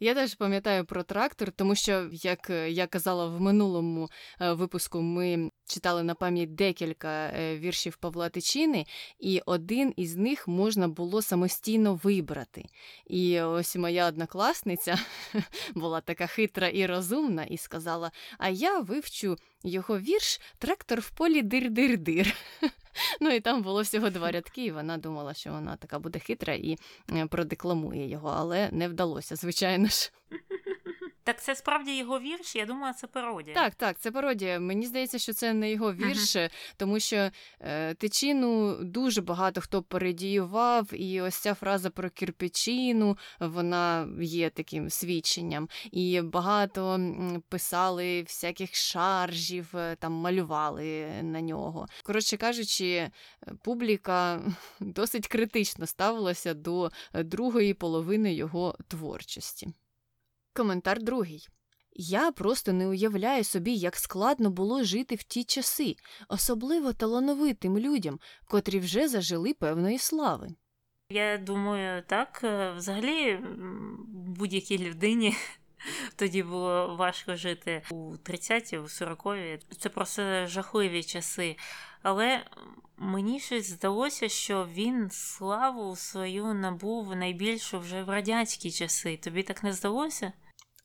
[0.00, 4.10] Я теж пам'ятаю про трактор, тому що, як я казала в минулому
[4.40, 8.86] е, випуску, ми читали на пам'ять декілька е, віршів Павла Тичини,
[9.18, 12.64] і один із них можна було самостійно вибрати.
[13.06, 14.98] І ось моя однокласниця
[15.74, 17.13] була така хитра і розумна,
[17.48, 22.34] і сказала: А я вивчу його вірш Трактор в полі дир-дир-дир.
[23.20, 26.54] Ну і там було всього два рядки, і вона думала, що вона така буде хитра
[26.54, 26.78] і
[27.12, 30.12] е, продекламує його, але не вдалося, звичайно ж.
[31.24, 33.54] Так це справді його вірш, я думаю, це пародія.
[33.54, 34.60] Так, так, це пародія.
[34.60, 36.50] Мені здається, що це не його вірш, uh-huh.
[36.76, 37.30] тому що
[37.60, 44.90] е, тичину дуже багато хто пародіював, і ось ця фраза про кирпичину, вона є таким
[44.90, 45.68] свідченням.
[45.92, 47.00] І багато
[47.48, 51.86] писали всяких шаржів, е, там малювали на нього.
[52.02, 53.10] Коротше кажучи, е,
[53.62, 54.40] публіка
[54.80, 59.68] досить критично ставилася до е, другої половини його творчості.
[60.56, 61.48] Коментар другий.
[61.96, 65.96] Я просто не уявляю собі, як складно було жити в ті часи,
[66.28, 70.48] особливо талановитим людям, котрі вже зажили певної слави.
[71.10, 73.40] Я думаю, так, е, взагалі,
[74.08, 75.36] будь-якій людині
[76.16, 79.60] тоді було важко жити у 30-ті, у 40-ві.
[79.78, 81.56] Це просто жахливі часи.
[82.02, 82.44] Але
[82.96, 89.16] мені щось здалося, що він славу свою набув найбільшу вже в радянські часи.
[89.16, 90.32] Тобі так не здалося?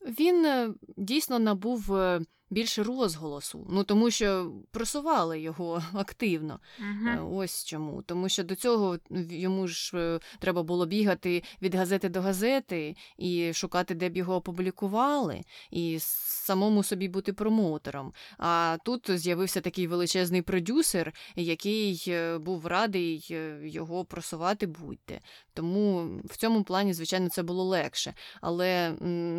[0.06, 2.20] Він е, дійсно набув е,
[2.50, 6.60] більше розголосу, ну тому що просували його активно.
[6.78, 7.36] Угу.
[7.36, 8.02] Ось чому.
[8.02, 8.98] Тому що до цього
[9.30, 14.34] йому ж е, треба було бігати від газети до газети і шукати, де б його
[14.34, 18.12] опублікували, і самому собі бути промоутером.
[18.38, 23.26] А тут з'явився такий величезний продюсер, який е, був радий
[23.62, 25.20] його просувати будь-де.
[25.54, 28.14] Тому в цьому плані, звичайно, це було легше.
[28.40, 28.90] Але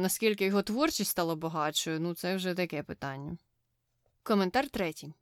[0.01, 3.37] наскільки його творчість стала багатшою, ну це вже таке питання питання.
[4.23, 5.13] Коментар третій.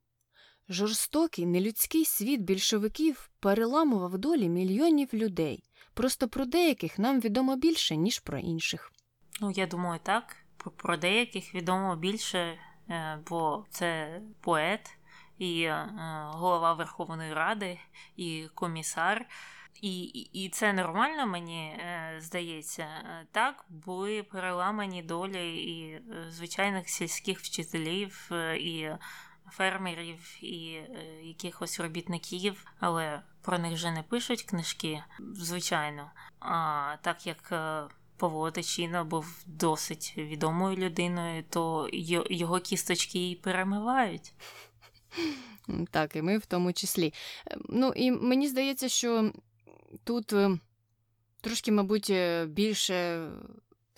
[0.69, 5.63] Жорстокий нелюдський світ більшовиків переламував долі мільйонів людей.
[5.93, 8.91] Просто про деяких нам відомо більше, ніж про інших.
[9.41, 10.35] Ну, я думаю, так.
[10.75, 12.57] Про деяких відомо більше,
[13.29, 14.97] бо це поет
[15.37, 15.69] і
[16.25, 17.79] голова Верховної Ради,
[18.15, 19.25] і комісар.
[19.81, 20.03] І
[20.33, 22.87] і це нормально, мені е, здається,
[23.31, 28.89] так були переламані долі і звичайних сільських вчителів, і
[29.51, 30.81] фермерів, і
[31.23, 35.03] якихось робітників, але про них вже не пишуть книжки,
[35.33, 36.11] звичайно.
[36.39, 37.53] А так як
[38.17, 41.89] Павло Тичина був досить відомою людиною, то
[42.29, 44.33] його кісточки і перемивають.
[45.91, 47.13] Так, і ми в тому числі.
[47.69, 49.31] Ну і мені здається, що
[50.03, 50.59] тут ем,
[51.41, 53.29] трошки, мабуть, е, більше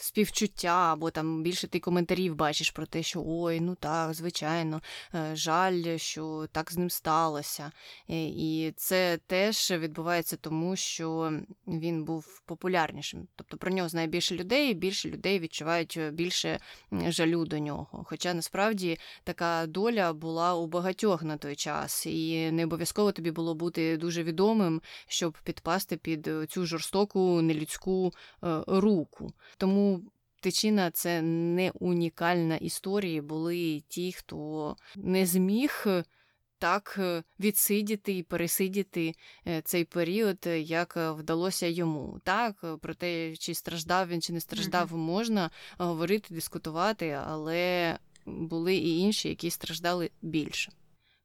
[0.03, 4.81] співчуття, або там більше ти коментарів бачиш про те, що ой, ну так, звичайно,
[5.15, 7.71] е, жаль, що так з ним сталося.
[8.09, 11.33] Е, і це теж відбувається тому, що
[11.67, 13.27] він був популярнішим.
[13.35, 16.59] Тобто про нього знає більше людей, і більше людей відчувають е, більше
[16.91, 18.05] жалю до нього.
[18.07, 23.55] Хоча насправді така доля була у багатьох на той час, і не обов'язково тобі було
[23.55, 28.13] бути дуже відомим, щоб підпасти під цю жорстоку нелюдську
[28.67, 29.33] руку.
[29.57, 29.90] Тому
[30.39, 33.21] Тичина це не унікальна історія.
[33.21, 35.85] Були ті, хто не зміг
[36.61, 36.99] так
[37.39, 39.15] відсидіти і пересидіти
[39.47, 42.19] е, цей період, як вдалося йому.
[42.23, 48.99] Так, про те, чи страждав він, чи не страждав, можна говорити, дискутувати, але були і
[48.99, 50.71] інші, які страждали більше.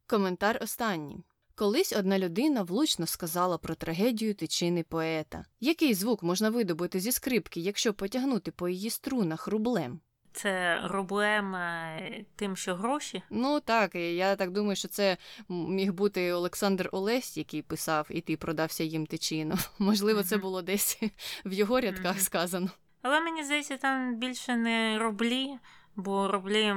[0.07, 1.25] Коментар останній.
[1.59, 5.45] Колись одна людина влучно сказала про трагедію тичини поета.
[5.61, 10.01] Який звук можна видобути зі скрипки, якщо потягнути по її струнах рублем?
[10.33, 13.23] Це рублем е, тим, що гроші?
[13.31, 15.17] Ну так, я так думаю, що це
[15.49, 19.55] міг бути Олександр Олесь, який писав, і ти продався їм тичину.
[19.79, 21.03] Можливо, це було десь
[21.45, 22.71] в його рядках сказано.
[23.03, 25.59] Але мені здається, там більше не рублі,
[25.97, 26.75] бо рублі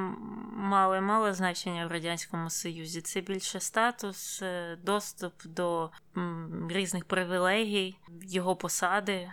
[0.53, 3.01] мали мало значення в Радянському Союзі.
[3.01, 5.91] Це більше статус, е, доступ до
[6.69, 9.29] різних привілегій, його посади.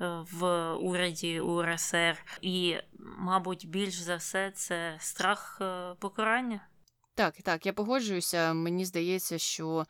[0.00, 6.60] Е, в уряді УРСР, і, мабуть, більш за все це страх е, покарання.
[7.14, 8.52] Так, так, я погоджуюся.
[8.52, 9.86] Мені здається, що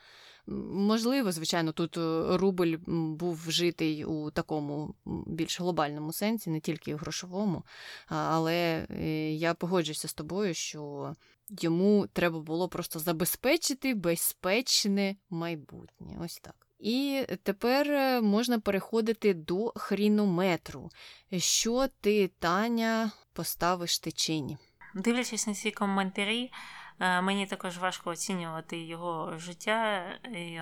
[0.73, 4.95] Можливо, звичайно, тут е, рубль був вжитий у такому
[5.27, 7.63] більш глобальному сенсі, не тільки в грошовому,
[8.07, 11.15] але е, я погоджуюся з тобою, що
[11.51, 16.19] йому треба було просто забезпечити безпечне майбутнє.
[16.25, 16.55] Ось так.
[16.79, 20.91] І тепер е, можна переходити до хрінометру.
[21.37, 24.59] Що ти, Таня, поставиш течині?
[24.95, 26.51] Дивлячись на ці коментарі,
[26.99, 30.61] мені також важко оцінювати його життя і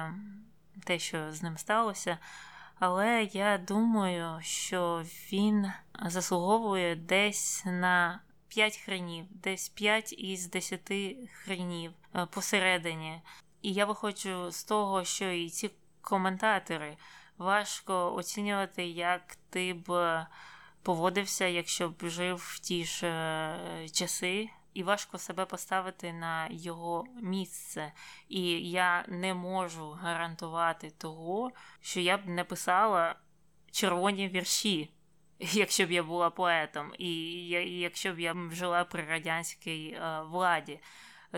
[0.85, 2.19] те, що з ним сталося.
[2.79, 5.73] Але я думаю, що він
[6.03, 10.93] заслуговує десь на 5 хренів, десь 5 із 10
[11.33, 13.23] хренів е, посередині.
[13.63, 16.97] І я виходжу з того, що і ці коментатори
[17.39, 20.27] важко оцінювати, як ти б
[20.83, 27.05] поводився, якщо б жив в ті ж е, часи і важко себе поставити на його
[27.23, 27.93] місце.
[28.29, 33.17] І я не можу гарантувати того, що я б не писала
[33.71, 34.91] червоні вірші,
[35.41, 37.11] якщо б я була поетом, і
[37.81, 40.81] якщо б я жила при радянській е, владі.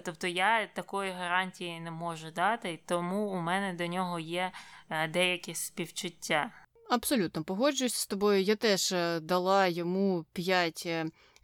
[0.03, 4.53] Тобто я такої гарантії не можу дати, тому у мене до нього є
[4.91, 6.51] е, деякі співчуття.
[6.91, 8.43] Абсолютно погоджуюсь з тобою.
[8.43, 10.89] Я теж е, дала йому 5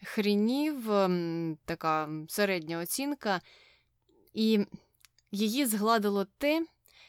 [0.03, 0.85] хрінів,
[1.65, 3.41] така середня оцінка,
[4.35, 4.67] і
[5.33, 6.67] її згладило те,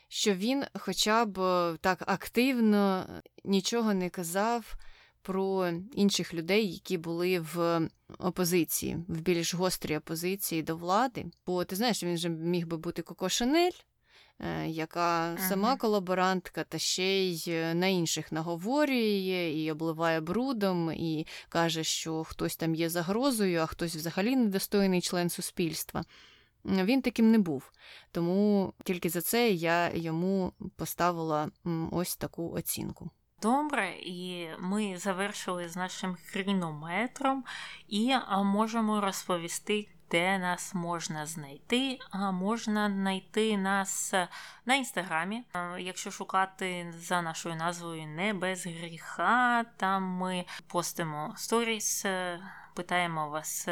[0.08, 3.08] що він хоча б е, так активно
[3.44, 4.76] нічого не казав
[5.22, 7.90] про інших людей, які були в
[8.20, 11.26] опозиції, в більш гострій опозиції до влади.
[11.46, 13.72] Бо ти знаєш, він же міг би бути Коко Шанель,
[14.66, 21.84] яка сама колаборантка, та ще й е, на інших наговорює і обливає брудом, і каже,
[21.84, 26.04] що хтось там є загрозою, а хтось взагалі недостойний член суспільства.
[26.66, 27.72] Він таким не був.
[28.12, 31.50] Тому тільки за це я йому поставила
[31.92, 33.10] ось таку оцінку.
[33.42, 37.44] Добре, і ми завершили з нашим хрінометром
[37.88, 42.00] і можемо розповісти де нас можна знайти.
[42.34, 44.14] Можна знайти нас
[44.66, 45.44] на інстаграмі.
[45.80, 52.06] Якщо шукати за нашою назвою Не без гріха, там ми постимо сторіс,
[52.74, 53.68] питаємо вас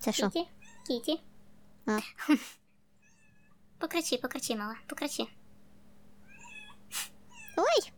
[0.00, 0.30] Це що?
[0.30, 0.48] Кіті,
[0.86, 1.20] Кіті.
[1.86, 1.98] А.
[3.78, 5.26] Покричи, покричи, мала, покричи.
[7.56, 7.92] Ой!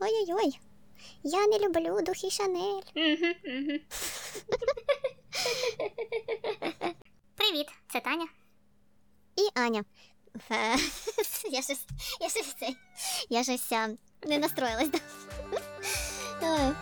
[0.00, 0.58] Ой-ой-ой.
[1.22, 2.82] Я не люблю духи Шанель.
[2.96, 3.72] Угу, угу.
[7.34, 8.26] Привіт, це Таня.
[9.36, 9.84] І Аня.
[11.50, 11.86] Я щось.
[12.20, 12.54] Я щось.
[13.28, 13.88] Я щось а,
[14.22, 14.88] не настроїлась.
[14.90, 14.98] да.
[16.42, 16.74] Ой.